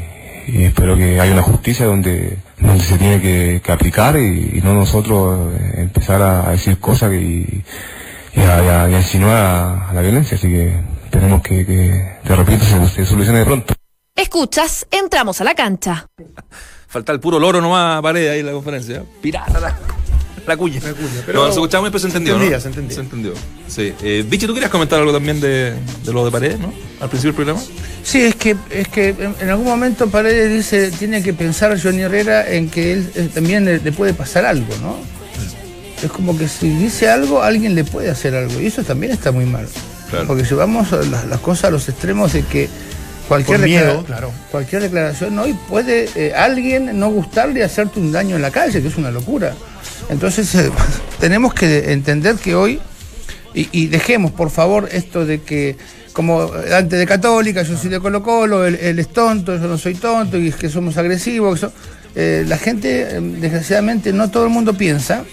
[0.48, 4.62] y espero que haya una justicia donde, donde se tiene que, que aplicar y, y
[4.64, 7.64] no nosotros eh, empezar a, a decir cosas que, y,
[8.36, 10.74] y a, y a- y a insinuar a, a la violencia, así que
[11.06, 13.74] esperemos que, que te repito, se, se solucione de pronto.
[14.16, 16.06] Escuchas, entramos a la cancha.
[16.94, 19.04] Falta el puro loro nomás, pared ahí en la conferencia.
[19.22, 19.76] Pirata la,
[20.46, 20.80] la cuña.
[21.26, 22.36] pero- no, se escuchaba muy, pero se entendió.
[22.36, 22.62] entendía, ¿no?
[22.62, 22.96] se entendía.
[22.96, 23.34] Se entendió.
[23.68, 23.94] Sí.
[24.04, 25.74] Eh, Vichy, ¿tú querías comentar algo también de,
[26.06, 26.72] de lo de pared, no?
[27.02, 27.62] Al principio del programa.
[28.04, 32.02] Sí, es que, es que en, en algún momento Paredes dice, tiene que pensar Johnny
[32.04, 34.98] Herrera en que él eh, también le, le puede pasar algo, ¿no?
[36.04, 38.60] Es como que si dice algo, alguien le puede hacer algo.
[38.62, 39.68] Y eso también está muy mal.
[40.12, 40.28] Claro.
[40.28, 42.68] Porque llevamos las, las cosas a los extremos de que
[43.28, 44.32] cualquier, Por miedo, declara- claro.
[44.52, 48.82] cualquier declaración hoy puede eh, alguien no gustarle y hacerte un daño en la calle,
[48.82, 49.54] que es una locura.
[50.10, 50.70] Entonces eh,
[51.20, 52.80] tenemos que entender que hoy
[53.54, 55.78] y, y dejemos, por favor, esto de que,
[56.12, 59.78] como antes de Católica, yo soy de Colo Colo, él, él es tonto, yo no
[59.78, 61.56] soy tonto, y es que somos agresivos.
[61.60, 61.74] que so-
[62.16, 65.24] eh, la gente, eh, desgraciadamente, no todo el mundo piensa,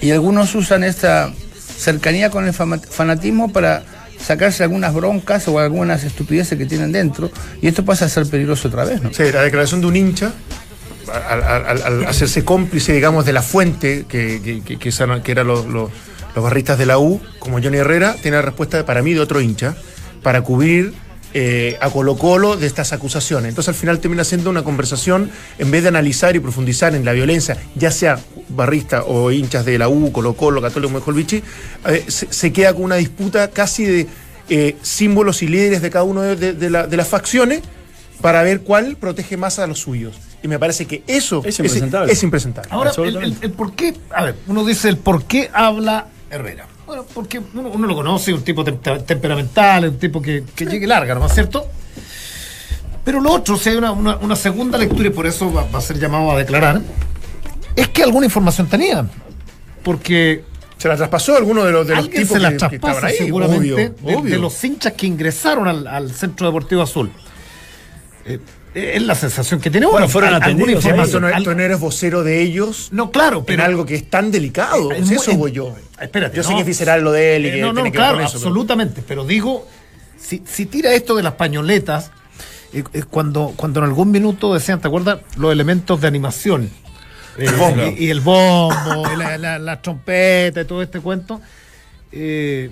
[0.00, 1.32] y algunos usan esta
[1.78, 3.82] cercanía con el fanatismo para
[4.24, 7.30] sacarse algunas broncas o algunas estupideces que tienen dentro,
[7.62, 9.12] y esto pasa a ser peligroso otra vez, ¿no?
[9.12, 10.32] Sí, la declaración de un hincha,
[11.28, 14.78] al, hacerse cómplice, digamos, de la fuente, que, que, que-
[15.22, 15.90] que eran los, los-
[16.34, 19.40] los barristas de la U, como Johnny Herrera, tiene la respuesta para mí de otro
[19.40, 19.74] hincha,
[20.22, 20.92] para cubrir
[21.34, 23.48] eh, a Colo Colo de estas acusaciones.
[23.50, 27.12] Entonces al final termina siendo una conversación, en vez de analizar y profundizar en la
[27.12, 28.18] violencia, ya sea
[28.48, 31.42] barrista o hinchas de la U, Colo Colo, Católico, mejor Vichy,
[31.86, 34.06] eh, se, se queda con una disputa casi de
[34.48, 37.60] eh, símbolos y líderes de cada uno de, de- de la- de las facciones
[38.20, 40.16] para ver cuál protege más a los suyos.
[40.42, 42.12] Y me parece que eso Es impresentable.
[42.12, 42.68] es impresentable.
[42.72, 43.46] Ahora, el, Absolutamente.
[43.46, 46.66] el- el por qué, a ver, uno dice el por qué habla Herrera.
[46.90, 50.88] Bueno, porque uno, uno lo conoce, un tipo tem- temperamental, un tipo que, que llegue
[50.88, 51.68] larga, ¿no es cierto?
[53.04, 55.78] Pero lo otro, si hay una, una- una segunda lectura, y por eso va, va
[55.78, 56.80] a ser llamado a declarar,
[57.76, 59.06] es que alguna información tenía.
[59.84, 60.42] Porque
[60.78, 63.06] ¿Se la traspasó alguno de los, de los tipos se la que, que estaban traspasa
[63.06, 63.18] ahí?
[63.18, 67.12] seguramente Obvio, de, los hinchas que ingresaron al, al Centro Deportivo Azul.
[68.26, 68.40] Eh,
[68.74, 69.92] es la sensación que tiene uno.
[69.94, 70.82] Bueno, fueron alguna atendidos.
[70.82, 71.22] Tú información.
[71.22, 74.08] no, al- tú no eres vocero de ellos no, claro, en pero algo que es
[74.08, 74.92] tan delicado.
[74.92, 75.74] Es Si muy- eso voy yo.
[76.00, 77.90] Espérate, Yo sé que es visceral lo de él y Eh, que no, no, tiene
[77.92, 78.36] que claro, ver con eso.
[78.38, 79.02] absolutamente.
[79.06, 79.66] Pero digo,
[80.18, 82.10] si, si tira esto de las pañoletas,
[82.72, 85.18] eh, eh, cuando, cuando en algún minuto decían, ¿te acuerdas?
[85.36, 86.70] Los elementos de animación.
[87.38, 87.82] Eh, bombo.
[87.98, 91.40] y, y el bombo, y la, la- la trompeta y todo este cuento.
[92.12, 92.70] eh,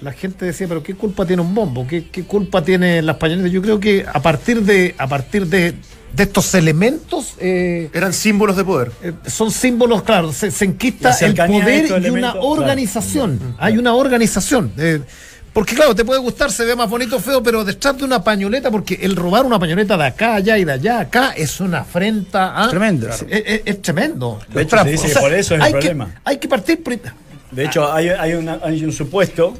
[0.00, 1.86] la gente decía, pero ¿qué culpa tiene un bombo?
[1.86, 3.50] ¿Qué, qué culpa tiene las pañoletas?
[3.50, 5.74] Yo creo que a partir de, a partir de,
[6.12, 8.92] de estos elementos eh, Eran símbolos de poder.
[9.02, 12.42] eh, son símbolos, claro, se, se enquista el poder y una claro.
[12.46, 13.38] organización.
[13.58, 14.72] Hay una organización.
[14.78, 15.00] eh,
[15.52, 18.22] porque claro, te puede gustar, se ve más bonito o feo, pero detrás de una
[18.22, 21.78] pañoleta, porque el robar una pañoleta de acá, allá y de allá, acá, es una
[21.80, 22.52] afrenta.
[22.62, 22.68] ¿ah?
[22.68, 23.08] Tremendo.
[23.08, 24.38] Es, es- es tremendo.
[24.54, 26.06] De hecho, se dice que por eso es el hay problema.
[26.06, 26.96] Que, hay que partir por,
[27.50, 29.54] De hecho, hay, hay, una- hay un supuesto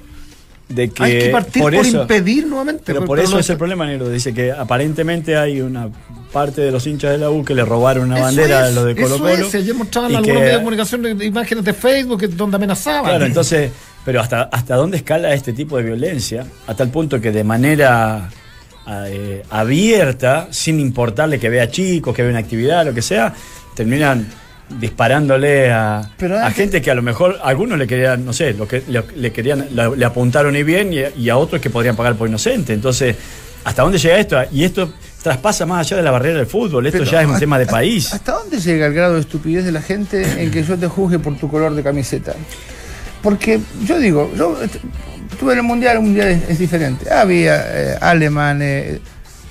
[0.69, 1.03] de que.
[1.03, 2.83] hay que partir por, eso- impedir nuevamente.
[2.87, 4.09] Pero por eso es el problema, Negro.
[4.09, 5.89] Dice que aparentemente hay una
[6.33, 8.75] parte de los hinchas de la U que le robaron una Eso bandera a es,
[8.75, 9.35] los de Colo Eso Colo.
[9.47, 13.05] es, ayer mostraban algunos que- medios de comunicación imágenes de Facebook donde amenazaban.
[13.11, 13.71] Claro, entonces,
[14.05, 18.29] pero hasta, hasta dónde escala este tipo de violencia, a tal punto que de manera
[19.07, 23.35] eh, abierta, sin importarle que vea chicos, que vea una actividad, lo que sea,
[23.75, 24.27] terminan
[24.81, 28.53] disparándole a, Pero a antes- gente que a lo mejor algunos le querían, no sé,
[28.55, 31.71] lo que le, le querían, la- le apuntaron y bien y, y a otros que
[31.71, 32.73] podrían pagar por inocente.
[32.75, 33.17] Entonces,
[33.65, 34.37] ¿hasta dónde llega esto?
[34.53, 34.93] Y esto
[35.23, 37.67] traspasa más allá de la barrera del fútbol, esto Pero ya es un tema de
[37.67, 38.13] país.
[38.13, 41.19] ¿Hasta dónde llega el grado de estupidez de la gente en que yo te juzgue
[41.19, 42.35] por tu color de camiseta?
[43.23, 44.77] Porque yo digo, yo est-
[45.33, 47.11] estuve en el mundial, el mundial es, es diferente.
[47.13, 47.57] Había
[47.95, 49.01] eh, alemanes,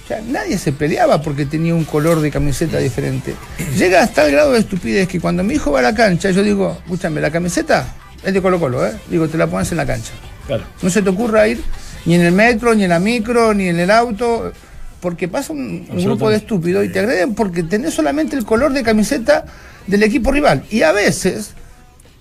[0.07, 3.35] o sea, nadie se peleaba porque tenía un color de camiseta diferente.
[3.75, 6.43] Llega hasta el grado de estupidez que cuando mi hijo va a la cancha, yo
[6.43, 7.93] digo, escúchame, la camiseta
[8.23, 8.93] es de Colo Colo, ¿eh?
[9.09, 10.13] Digo, te la pones en la cancha.
[10.45, 10.63] Claro.
[10.81, 11.61] No se te ocurra ir
[12.05, 14.53] ni en el metro, ni en la micro, ni en el auto,
[15.01, 18.71] porque pasa un, un grupo de estúpidos y te agreden porque tenés solamente el color
[18.71, 19.43] de camiseta
[19.87, 20.63] del equipo rival.
[20.71, 21.51] Y a veces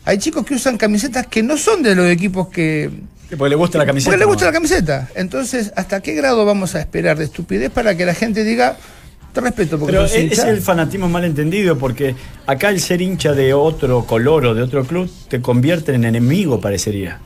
[0.04, 2.90] hay chicos que usan camisetas que no son de los equipos que...
[3.36, 4.10] Porque le gusta la camiseta.
[4.10, 4.50] Porque les gusta ¿no?
[4.50, 5.08] la camiseta.
[5.14, 8.76] Entonces, ¿hasta qué grado vamos a esperar de estupidez para que la gente diga,
[9.32, 10.42] te respeto porque Pero es, hincha"?
[10.42, 12.14] es el fanatismo malentendido porque
[12.46, 16.60] acá el ser hincha de otro color o de otro club te convierte en enemigo,
[16.60, 17.20] parecería.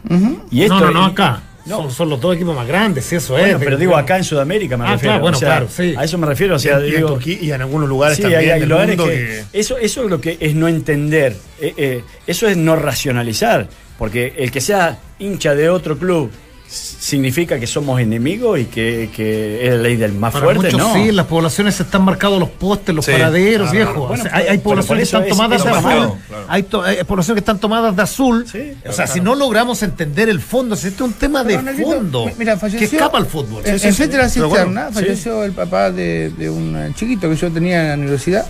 [0.50, 1.42] Y esto no, no, no acá.
[1.68, 3.62] Son, son los dos equipos más grandes, sí, eso Bueno, es.
[3.62, 5.10] pero digo acá en Sudamérica me Ah, refiero.
[5.12, 5.94] claro, bueno, o sea, claro, sí.
[5.96, 8.16] A eso me refiero, o sea, y, en- en digo, Turquía y en algunos lugares
[8.16, 10.54] Sí, también hay- hay del lugares mundo que- que- Eso, eso es lo que es
[10.54, 11.36] no entender.
[11.60, 13.68] Eh, eh, eso es no racionalizar.
[14.00, 16.32] Porque el que sea hincha de otro club
[16.66, 20.78] significa que somos enemigos y que, que es la ley del más Para fuerte, muchos
[20.80, 20.94] ¿no?
[20.94, 23.10] sí, las poblaciones se están marcados los postes, los Sí.
[23.12, 24.06] paraderos, Ah, viejo.
[24.06, 25.82] bueno, O sea, pero- hay, poblaciones que eso están es- tomadas es de azul.
[25.82, 26.44] marcado, claro.
[26.48, 28.46] Hay, to- hay poblaciones que están tomadas de azul.
[28.50, 31.58] Sí, o sea, si no logramos entender el fondo, si este es un tema de
[31.58, 33.62] Pero, fondo mi- mira, falleció- que escapa al fútbol.
[33.66, 33.96] En, Sí, sí, en sí.
[33.98, 34.94] frente de la Pero bueno, cisterna sí.
[34.94, 38.46] falleció el papá de, de un chiquito que yo tenía en la universidad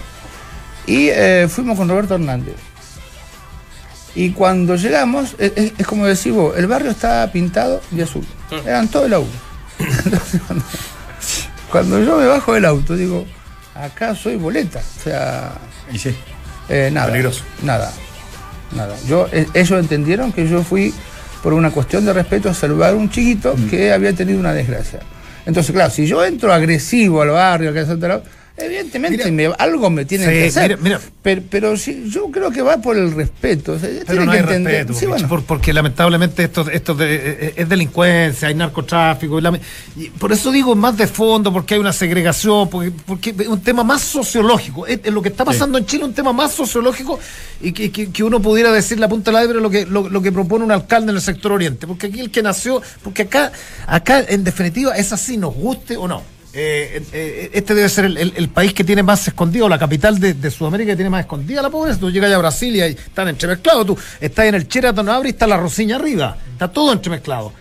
[0.87, 2.55] y eh, fuimos con Roberto Hernández.
[4.15, 8.25] Y cuando llegamos, es, es- es como decís vos, el barrio estaba pintado de azul.
[8.67, 9.31] Eran todo el auto.
[9.79, 10.65] Entonces, cuando,
[11.71, 13.25] cuando yo me bajo del auto, digo,
[13.75, 14.81] acá soy boleta.
[14.81, 15.53] O sea,
[15.93, 16.15] Y sí.
[16.69, 17.09] eh, nada.
[17.09, 17.45] Peligroso.
[17.63, 17.93] Nada.
[18.75, 18.95] Nada.
[19.09, 20.93] Yo, eh, ellos entendieron que yo fui
[21.43, 25.01] por una cuestión de respeto a salvar a un chiquito que había tenido una desgracia.
[25.47, 28.23] Entonces, claro, si yo entro agresivo al barrio, que etcétera,
[28.57, 30.79] evidentemente me- algo me tienen Sí, que hacer.
[30.79, 31.01] mira, mira.
[31.23, 33.73] Pero, pero sí, yo creo que va por el respeto.
[33.73, 35.45] o sea, Pero no que hay entender- respeto, sí, bueno.
[35.47, 39.39] porque lamentablemente esto, esto de- eh, es delincuencia, hay narcotráfico.
[39.39, 39.61] y la-
[39.97, 43.61] y por eso digo más de fondo, porque hay una segregación, porque, porque es un
[43.61, 44.87] tema más sociológico.
[44.87, 47.19] Es, es lo que está pasando en Chile un tema más sociológico
[47.61, 50.09] y que, que- que uno pudiera decir la punta de la hebra lo que, lo,
[50.09, 51.87] lo que propone un alcalde en el sector oriente.
[51.87, 53.53] Porque aquí el que nació, porque acá,
[53.87, 56.23] acá en definitiva es así, nos guste o no.
[56.53, 60.93] Eh, eh, este debe ser el, país que tiene más escondido, la capital de, Sudamérica
[60.93, 62.01] que tiene más escondida la pobreza.
[62.01, 63.87] Tú llegas a Brasil y ahí están entremezclados.
[63.87, 66.37] Tú estás en el Sheraton abre y está la Rosiña arriba.
[66.53, 67.53] Está todo entremezclado.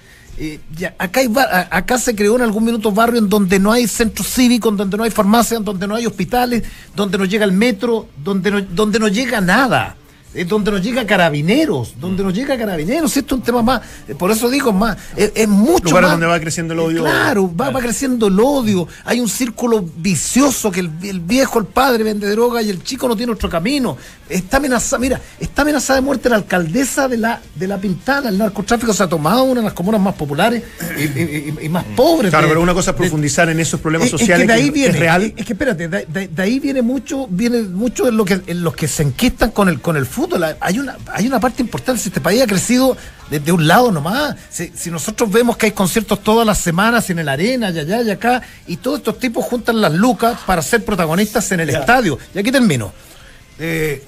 [0.97, 5.03] Acá, se creó en algún minuto barrio en donde no hay centros cívicos, donde no
[5.03, 6.63] hay farmacias, donde no hay hospitales,
[6.95, 9.97] donde no llega el metro, donde donde no llega nada.
[10.31, 14.13] Es donde nos llega carabineros, donde nos llega carabineros, esto es un tema más, eh,
[14.13, 16.11] por eso digo más, es, es mucho Lugares más.
[16.11, 17.01] donde va creciendo el odio.
[17.01, 18.87] Claro, va, va creciendo el odio.
[19.05, 23.07] Hay un círculo vicioso que el, el viejo, el padre vende droga y el chico
[23.07, 23.97] no tiene otro camino.
[24.29, 28.29] Está amenazada, mira, está amenazada de muerte la alcaldesa de la, de la Pintana.
[28.29, 30.61] El narcotráfico se ha tomado una de las comunas más populares
[30.95, 32.29] y, y- y- y más pobres.
[32.29, 34.53] Claro, de- pero una cosa es de- profundizar en esos problemas es- es sociales que
[34.53, 35.33] de ahí que- viene, es real.
[35.35, 38.61] Es que espérate, de, de- de ahí viene mucho, viene mucho en lo que en
[38.63, 40.18] los que se enquistan con el con el fútbol.
[40.59, 42.01] Hay una hay una parte importante.
[42.01, 42.95] Si este país ha crecido
[43.29, 47.19] desde un lado nomás, si, si nosotros vemos que hay conciertos todas las semanas en
[47.19, 50.83] el arena, y allá y acá, y todos estos tipos juntan las lucas para ser
[50.83, 52.17] protagonistas en el estadio.
[52.33, 52.91] Y aquí termino.
[53.59, 54.03] Eh,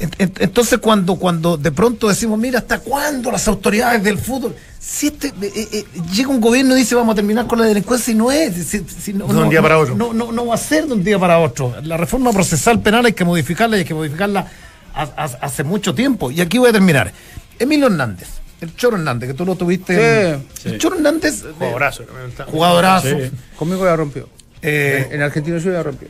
[0.00, 4.54] en- en- entonces cuando, cuando de pronto decimos, mira, ¿hasta cuándo las autoridades del fútbol?
[4.80, 8.12] Si este, eh, eh, llega un gobierno y dice vamos a terminar con la delincuencia
[8.12, 8.54] y no es.
[8.66, 9.94] si- si- no, De un día para otro.
[9.94, 11.74] No, no, no va a ser de un día para otro.
[11.84, 14.46] La reforma procesal penal hay que modificarla y hay que modificarla
[14.94, 16.30] hace mucho tiempo.
[16.30, 17.12] Y aquí voy a terminar.
[17.58, 18.28] Emilio Hernández,
[18.60, 20.30] el Choro Hernández, que tú lo tuviste.
[20.30, 20.68] en- Sí.
[20.70, 22.04] El Choro Hernández, Jugadorazo.
[22.46, 23.08] jugadorazo.
[23.08, 23.30] Sí.
[23.56, 24.28] Conmigo la rompió.
[24.62, 26.08] Eh, En Argentina yo la rompió.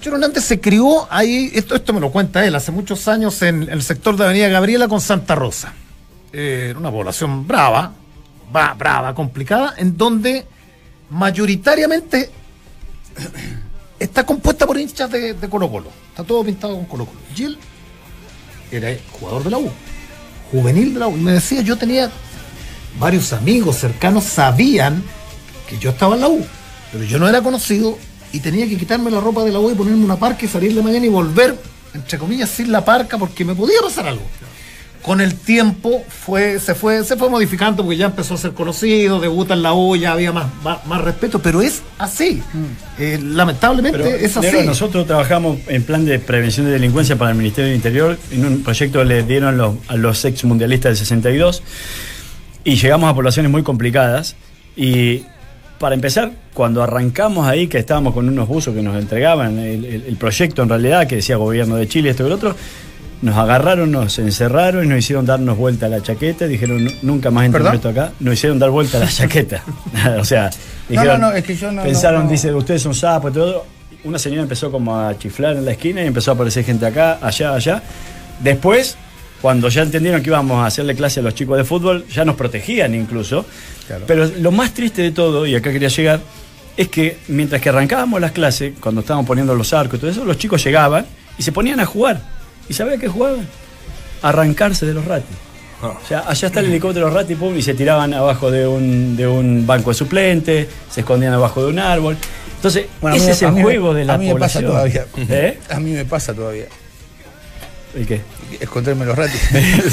[0.00, 3.62] Choro Hernández se crió ahí, esto, esto me lo cuenta él, hace muchos años en,
[3.70, 5.72] el sector de Avenida Gabriela con Santa Rosa.
[6.32, 7.92] Eh, Era una población brava,
[8.54, 10.44] va, brava, complicada, en donde
[11.10, 12.30] mayoritariamente
[13.98, 15.88] está compuesta por hinchas de, de Colo Colo.
[16.10, 17.20] Está todo pintado con Colo Colo.
[17.36, 17.58] Y él
[18.76, 19.70] era jugador de la U,
[20.50, 21.16] juvenil de la U.
[21.16, 22.10] Y me decía, yo tenía
[22.98, 25.02] varios amigos cercanos, sabían
[25.68, 26.44] que yo estaba en la U,
[26.90, 27.98] pero yo no era conocido
[28.32, 30.74] y tenía que quitarme la ropa de la U y ponerme una parca y salir
[30.74, 31.56] de mañana y volver,
[31.94, 34.24] entre comillas, sin la parca porque me podía pasar algo.
[35.02, 39.18] Con el tiempo fue, se fue, se fue modificando porque ya empezó a ser conocido,
[39.18, 42.40] debuta en la U, ya había más, más, más respeto, pero es así.
[43.00, 44.46] Eh, lamentablemente Pero, es así.
[44.46, 48.46] Negro, nosotros trabajamos en plan de prevención de delincuencia para el Ministerio del Interior, en
[48.46, 51.64] un proyecto que le dieron los- a los ex mundialistas del 62,
[52.62, 54.36] y llegamos a poblaciones muy complicadas.
[54.76, 55.24] Y
[55.80, 60.04] para empezar, cuando arrancamos ahí, que estábamos con unos buzos que nos entregaban, el, el-
[60.06, 62.54] el proyecto en realidad, que decía gobierno de Chile, esto y lo otro,
[63.22, 67.30] nos agarraron, nos encerraron y nos hicieron darnos vuelta a la chaqueta, dijeron, "Nu- nunca
[67.30, 67.74] más ¿Perdón?
[67.76, 69.62] esto acá, nos hicieron dar vuelta a la chaqueta.
[70.18, 70.56] o sea, No,
[70.88, 72.30] dijeron, no, no, es que yo no- pensaron, no- no.
[72.32, 73.64] dice, ustedes son sapos y todo.
[74.04, 77.18] Una señora empezó como a chiflar en la esquina y empezó a aparecer gente acá,
[77.22, 77.82] allá, allá.
[78.40, 78.96] Después,
[79.40, 82.34] cuando ya entendieron que íbamos a hacerle clase a los chicos de fútbol, ya nos
[82.34, 83.46] protegían incluso.
[84.06, 86.20] Pero lo más triste de todo, y acá quería llegar,
[86.76, 90.24] es que mientras que arrancábamos las clases, cuando estábamos poniendo los arcos y todo eso,
[90.24, 91.06] los chicos llegaban
[91.38, 92.20] y se ponían a jugar.
[92.72, 93.46] ¿Y sabía qué jugaban?
[94.22, 95.36] Arrancarse de los ratis.
[95.82, 99.26] O sea, allá está el helicóptero Rati, pum, y se tiraban abajo de un, de
[99.26, 102.16] un banco de suplente, se escondían abajo de un árbol.
[102.56, 104.60] Entonces, Bueno, a mí ese es el mí juego de la a mí me pasa
[104.60, 105.04] población.
[105.12, 105.36] todavía.
[105.36, 105.58] ¿Eh?
[105.68, 106.64] A mí me pasa todavía.
[107.94, 108.22] ¿Y qué?
[108.58, 109.38] Esconderme los ratos.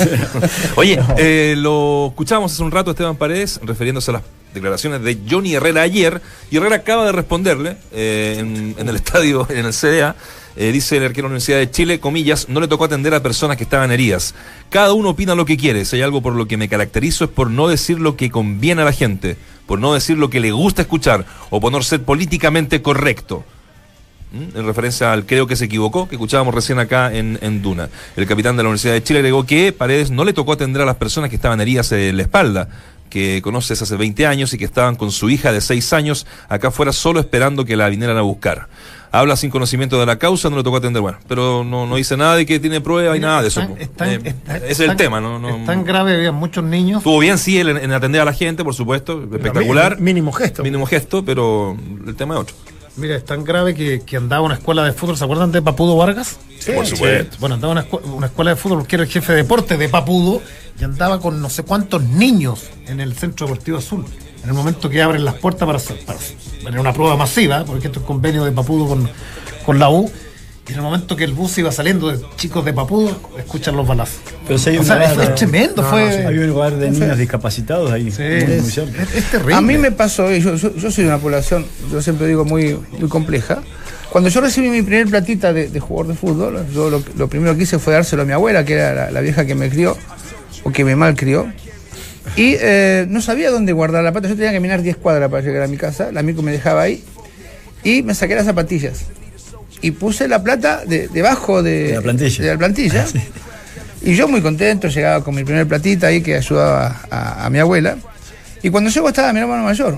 [0.77, 4.23] Oye, eh, lo escuchamos hace un rato Esteban Paredes refiriéndose a las
[4.54, 6.22] declaraciones de Johnny Herrera ayer
[6.52, 10.16] y Herrera acaba de responderle eh, en, el estadio, en el CDA.
[10.56, 13.24] Eh, dice el arquero de la Universidad de Chile, comillas, no le tocó atender a
[13.24, 14.36] personas que estaban heridas.
[14.70, 15.86] Cada uno opina lo que quiere.
[15.86, 18.82] Si hay algo por lo que me caracterizo es por no decir lo que conviene
[18.82, 19.38] a la gente,
[19.68, 23.45] por no decir lo que le gusta escuchar o por no ser políticamente correcto.
[24.32, 24.58] ¿Mm?
[24.58, 27.89] En referencia al creo que se equivocó, que escuchábamos recién acá en, en Duna.
[28.16, 30.86] El capitán de la Universidad de Chile agregó que Paredes no le tocó atender a
[30.86, 32.70] las personas que estaban heridas en la espalda,
[33.10, 36.70] que conoces hace 20 años y que estaban con su hija de 6 años acá
[36.70, 38.68] afuera solo esperando que la vinieran a buscar.
[39.12, 42.16] Habla sin conocimiento de la causa, no le tocó atender, bueno, pero no, no dice
[42.16, 43.62] nada de que tiene prueba y nada de eso.
[43.62, 44.36] Eh,
[44.68, 45.39] ese es el tema, ¿no?
[45.39, 46.99] no Es tan grave, había muchos niños.
[46.99, 49.99] Estuvo bien, sí, él en, en atender a la gente, por supuesto, espectacular.
[49.99, 50.62] Mínimo gesto.
[50.62, 52.55] Mínimo gesto, pero el tema es otro.
[52.97, 55.18] Mira, es tan grave que, que andaba a una escuela de fútbol.
[55.18, 56.38] ¿Se acuerdan de Papudo Vargas?
[56.60, 57.38] Sí, por supuesto.
[57.39, 59.78] Bueno, andaba a una, escu- una escuela de fútbol porque era el jefe de deporte
[59.78, 60.41] de Papudo
[60.80, 64.05] y andaba con no sé cuántos niños en el Centro Deportivo Azul.
[64.43, 66.20] En el momento que abren las puertas para, hacer- para
[66.64, 69.10] tener una prueba masiva, porque esto es convenio de Papudo con,
[69.66, 70.10] con la U,
[70.68, 73.88] y en el momento que el bus iba saliendo de chicos de Papudo, escuchan los
[73.88, 74.20] balazos.
[74.45, 76.05] Pero si hay O sea, lugar- es, es tremendo, No, fue.
[76.05, 76.18] no, sí.
[76.20, 78.12] Hay un lugar de niños discapacitados ahí.
[78.12, 79.01] Sí, muy, muy es, cerca.
[79.03, 79.55] es- es terrible.
[79.55, 82.78] A mí me pasó, yo, yo, yo soy de una población, yo siempre digo, muy,
[82.99, 83.62] muy compleja.
[84.12, 87.55] Cuando yo recibí mi primer platita de, de jugador de fútbol, yo lo, lo primero
[87.55, 89.95] que hice fue dárselo a mi abuela, que era la, la vieja que me crió,
[90.64, 91.51] o que me malcrió.
[92.36, 94.28] Y eh, no sabía dónde guardar la plata.
[94.28, 96.12] Yo tenía que caminar 10 cuadras para llegar a mi casa.
[96.12, 97.03] La mico me dejaba ahí.
[97.84, 99.05] Y me saqué las zapatillas.
[99.82, 102.43] Y puse la plata de- debajo de, De la plantilla.
[102.43, 103.05] de la plantilla.
[104.01, 107.60] Y yo muy contento, llegaba con mi primer platita ahí que ayudaba a, a mi
[107.60, 107.97] abuela.
[108.62, 109.97] Y cuando llego estaba mi hermano mayor.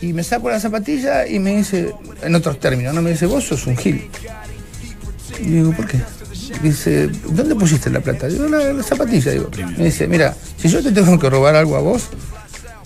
[0.00, 3.44] Y me saco la zapatilla y me dice, en otros términos, no me dice, vos
[3.44, 4.08] sos un gil.
[5.40, 5.98] Y digo, ¿por qué?
[6.62, 8.28] Dice, ¿dónde pusiste la plata?
[8.28, 9.50] Digo, la, la zapatilla, digo.
[9.78, 12.04] Me dice, mira, si yo te tengo que robar algo a vos,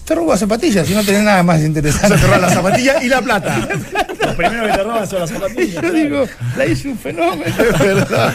[0.05, 2.17] te robo las zapatillas, si no tenés nada más interesante.
[2.17, 3.69] te roban la zapatilla y la plata.
[4.27, 5.83] Lo primero que te roban son las zapatillas.
[5.83, 6.25] Yo digo,
[6.57, 7.45] la hice un fenómeno.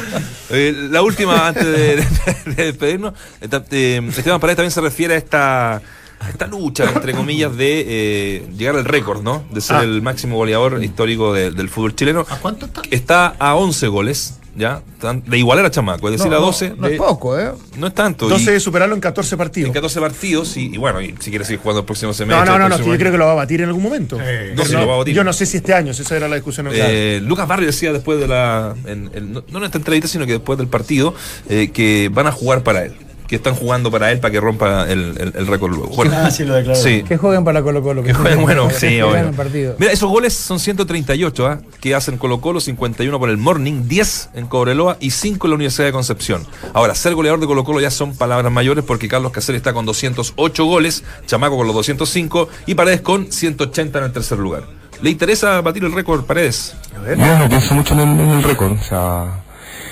[0.51, 2.05] Eh, la última, antes de, de-
[2.55, 5.81] de despedirnos, esta- eh, Esteban Paredes también se refiere a esta,
[6.29, 9.43] esta lucha, entre comillas, de eh, llegar al récord, ¿no?
[9.51, 9.83] De ser Ah.
[9.83, 12.25] el máximo goleador histórico de- del fútbol chileno.
[12.29, 12.81] ¿A cuánto está?
[12.89, 14.81] Está a 11 goles, ¿ya?
[15.27, 16.73] De igualar a Chamaco, es decir, No, a no, 12.
[16.77, 17.51] No, es de- poco, ¿eh?
[17.77, 18.25] no es tanto.
[18.27, 19.67] y- 12 de superarlo en 14 partidos.
[19.67, 22.45] en 14 partidos y, y bueno, y si quiere seguir jugando el próximo No, semestre.
[22.45, 24.17] no, no, no, próximo yo creo que lo va a batir en algún momento.
[24.21, 25.13] Eh, no, sí, lo va a batir.
[25.13, 26.67] Yo no sé si este año, si esa era la discusión.
[26.71, 28.73] Eh, Lucas Barrio decía después de la.
[28.85, 31.13] en- en- no no en esta entrevista, sino que después del partido,
[31.49, 32.93] eh, que van a jugar para él.
[33.27, 35.87] Que están jugando para él para que rompa el, el- el récord luego.
[35.95, 36.79] Bueno, Ah, sí, lo declaró.
[36.79, 37.01] sí.
[37.03, 38.03] Que jueguen para Colo Colo.
[38.03, 39.31] Que jueguen, bueno, que sí, obvio.
[39.31, 39.75] partido.
[39.79, 41.59] Mira, esos goles son 138, ¿ah?
[41.81, 45.55] que hacen Colo Colo, 51 por el Morning, 10 en Cobreloa y 5 en la
[45.55, 46.45] Universidad de Concepción.
[46.73, 49.85] Ahora, ser goleador de Colo Colo ya son palabras mayores porque Carlos Caselli está con
[49.87, 54.63] 208 goles, Chamaco con los 205 y Paredes con 180 en el tercer lugar.
[55.01, 56.75] ¿Le interesa batir el récord Paredes?
[57.17, 58.73] No, no pienso mucho en el, en el récord.
[58.73, 59.43] O sea,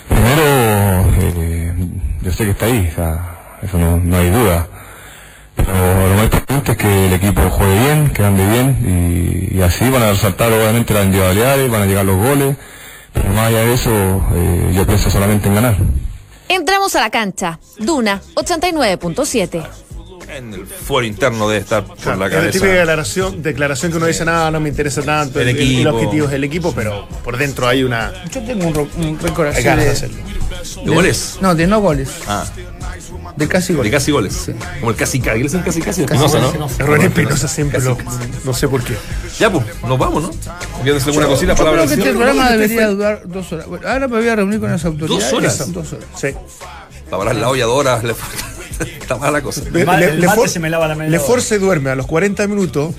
[0.07, 0.43] primero,
[1.19, 1.73] eh,
[2.23, 4.67] yo sé que está ahí, o sea, eso no, hay duda.
[5.55, 9.61] Pero lo más importante es que el equipo juegue bien, que ande bien, y, y
[9.61, 12.55] así van a resaltar obviamente las individualidades, van a llegar los goles.
[13.13, 13.91] Pero más allá de eso,
[14.33, 15.77] eh, yo pienso solamente en ganar.
[16.49, 17.59] Entramos a la cancha.
[17.77, 19.65] Duna 89.7.
[20.35, 22.51] En el fuero interno debe estar por Claro, la es la cabeza.
[22.59, 25.81] típica declaración, declaración que uno dice, nada, no me interesa tanto, El el, el- equipo.
[25.81, 28.11] el objetivo es el equipo, pero por dentro hay una...
[28.31, 30.17] Yo tengo un, un récord Hay así de de, hacerlo.
[30.85, 31.37] ¿De goles?
[31.41, 32.09] No, de no goles.
[32.27, 32.45] Ah,
[33.35, 33.91] De casi de goles.
[33.91, 34.51] casi goles.
[34.79, 35.31] Como el casi casi.
[35.31, 36.01] ¿Qué le dicen casi casi?
[36.03, 36.67] Espinosa, ¿no?
[36.79, 37.97] Error Espinosa siempre lo...
[38.43, 38.95] No sé por qué.
[39.39, 40.31] Ya, pues, nos vamos, ¿no?
[40.83, 43.67] ¿Quieres alguna cosita Yo para creo que este programa debería durar dos horas.
[43.67, 45.33] Bueno, ahora me voy a reunir con las autoridades.
[45.33, 45.71] horas?
[45.73, 46.05] Dos horas.
[46.15, 46.27] Sí.
[47.09, 48.15] Para hablar la olla de horas, le
[48.81, 49.61] está mala la cosa.
[49.71, 51.25] Le, le- el le mate for- se me lava la media Le hora.
[51.27, 52.95] For se duerme a los 40 minutos.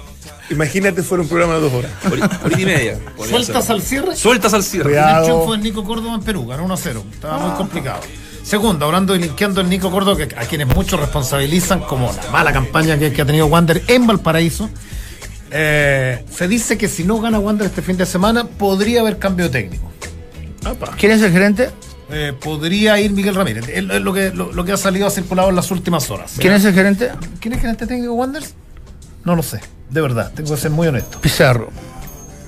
[0.51, 1.91] Imagínate fuera un programa de dos horas.
[2.11, 2.99] Horita y media.
[3.29, 4.15] ¿Sueltas al cierre?
[4.15, 4.91] Sueltas al cierre.
[4.91, 5.19] Cuidado.
[5.21, 7.03] El triunfo de Nico Córdoba en Perú, ganó 1-0.
[7.13, 8.01] Estaba muy complicado.
[8.43, 12.53] Segundo, hablando y linkeando el Nico Córdoba, que a quienes muchos responsabilizan como la mala
[12.53, 14.69] campaña que, que ha tenido Wander en Valparaíso.
[15.51, 19.51] eh, se dice que si no gana Wander este fin de semana, podría haber cambio
[19.51, 19.91] técnico.
[20.99, 21.71] ¿Quién es el gerente?
[22.11, 23.69] Eh, podría ir Miguel Ramírez.
[23.69, 26.35] Es es lo que, lo, lo que ha salido, circulado en las últimas horas.
[26.39, 27.11] ¿Quién es el gerente?
[27.41, 28.43] ¿Quién es gerente técnico de Wander?
[29.25, 31.19] No lo sé, de verdad, tengo que ser muy honesto.
[31.21, 31.71] Pizarro.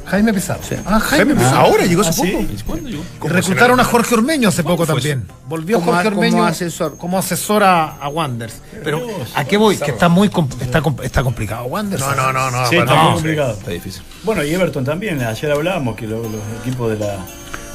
[0.04, 0.60] Jaime Pizarro.
[0.62, 0.76] Sí.
[0.86, 1.56] Ah, Jaime Jaime, Pizarro.
[1.58, 2.56] ahora llegó hace ¿Ah, sí?
[2.64, 2.78] poco.
[3.26, 5.26] Y reclutaron a Jorge Ormeño hace poco también.
[5.48, 6.96] Volvió Como Jorge a- como Ormeño asesor.
[6.96, 8.54] como asesor a, a Wanders.
[8.84, 9.04] Pero
[9.34, 9.76] ¿a qué voy?
[9.78, 10.30] Que está muy
[10.60, 12.00] está, está complicado Wanders.
[12.02, 12.66] No, no, no, no.
[12.68, 13.12] Sí, está muy no.
[13.14, 13.52] complicado.
[13.54, 14.02] Está difícil.
[14.22, 15.20] Bueno, y Everton también.
[15.22, 17.16] Ayer hablábamos que lo- los equipos de la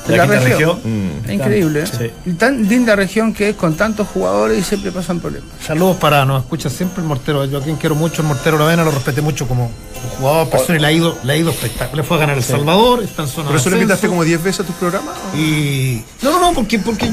[0.07, 0.79] la, quinta región.
[0.83, 1.25] Mm.
[1.25, 1.83] Es increíble.
[1.83, 1.87] ¿eh?
[1.87, 2.29] Sí.
[2.29, 5.49] Y tan linda región que es con tantos jugadores y siempre pasan problemas.
[5.65, 7.45] Saludos para, nos escucha siempre el mortero.
[7.45, 9.71] Yo a quien quiero mucho, el mortero Ravena, lo respeté mucho como
[10.17, 11.95] jugador, persona y le ha ido, le ha ido espectacular.
[11.95, 14.43] Le fue a ganar El Salvador, está en zona ¿Por eso le invitaste como 10
[14.43, 15.13] veces a tu programa?
[15.35, 16.01] Y.
[16.21, 17.09] No, no, no, porque, porque,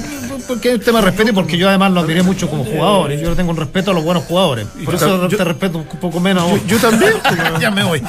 [0.46, 3.12] porque es tema de respeto y porque yo además lo admiré mucho como jugador.
[3.12, 4.66] Y yo le tengo un respeto a los buenos jugadores.
[4.84, 6.44] Por eso te respeto un poco menos.
[6.44, 6.60] a vos.
[6.66, 7.12] Yo, yo también.
[7.60, 8.02] ya me voy.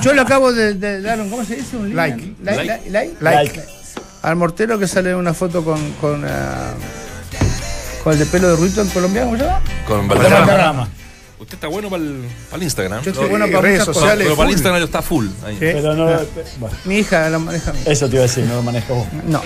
[0.00, 1.76] Yo le acabo de, de dar un, ¿cómo se dice?
[1.76, 2.34] Un Like.
[2.42, 2.64] Like.
[2.64, 3.16] like, like.
[3.20, 3.81] Like.
[4.22, 5.92] Al mortero que sale una foto con.
[5.94, 6.74] con ah,
[8.04, 9.60] con el de pelo de ruito en Colombia, ¿cómo se llama?
[9.86, 10.38] Con Valderrama.
[10.46, 10.88] Valderrama.
[11.38, 13.02] Usted está bueno para el, para el Instagram.
[13.02, 14.24] Yo estoy No, bueno para redes sociales.
[14.24, 14.52] Pero para el.
[14.54, 15.26] Instagram está full.
[15.46, 15.56] ahí.
[15.58, 16.04] Pero no.
[16.58, 17.80] bueno, Mi hija la maneja a mí.
[17.86, 19.06] eso te iba a decir, no lo manejas vos.
[19.26, 19.40] No.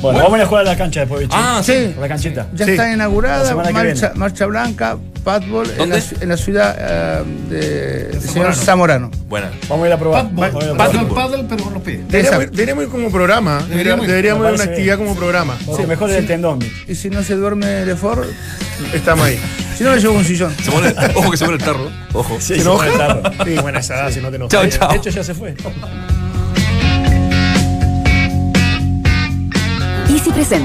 [0.00, 1.34] Bueno, vamos a ir a jugar a la cancha después, bicho.
[1.36, 1.94] Ah, Sí.
[1.96, 2.46] A la canchita.
[2.54, 2.70] Ya Sí.
[2.72, 8.54] está inaugurada, marcha, marcha blanca, patball en la, en la ciudad eh, de, del señor
[8.54, 9.10] Zamorano.
[9.28, 9.50] Buena.
[9.68, 10.28] Vamos a ir a probar.
[10.30, 12.00] Paddle, pero con los pies.
[12.08, 13.62] Deberíamos, ir- deberíamos ir como programa.
[13.68, 15.08] Deberíamos, deberíamos Me ir a una actividad bien.
[15.08, 15.56] como programa.
[15.76, 16.60] Sí, mejor el tendón.
[16.86, 18.24] Y si no se duerme Lefort,
[18.94, 19.40] Estamos ahí.
[19.76, 20.54] si no le llevo un sillón.
[20.62, 21.90] Se pone- ojo que se pone el tarro.
[22.12, 22.36] Ojo.
[22.38, 22.76] Sí, ¿Se se enoja?
[22.86, 23.22] pone el tarro.
[23.44, 24.52] Sí, buena esa edad, si no te enojas.
[24.52, 24.92] Chao, chao.
[24.92, 25.54] De hecho, ya se fue.
[30.18, 30.58] Easy presenta.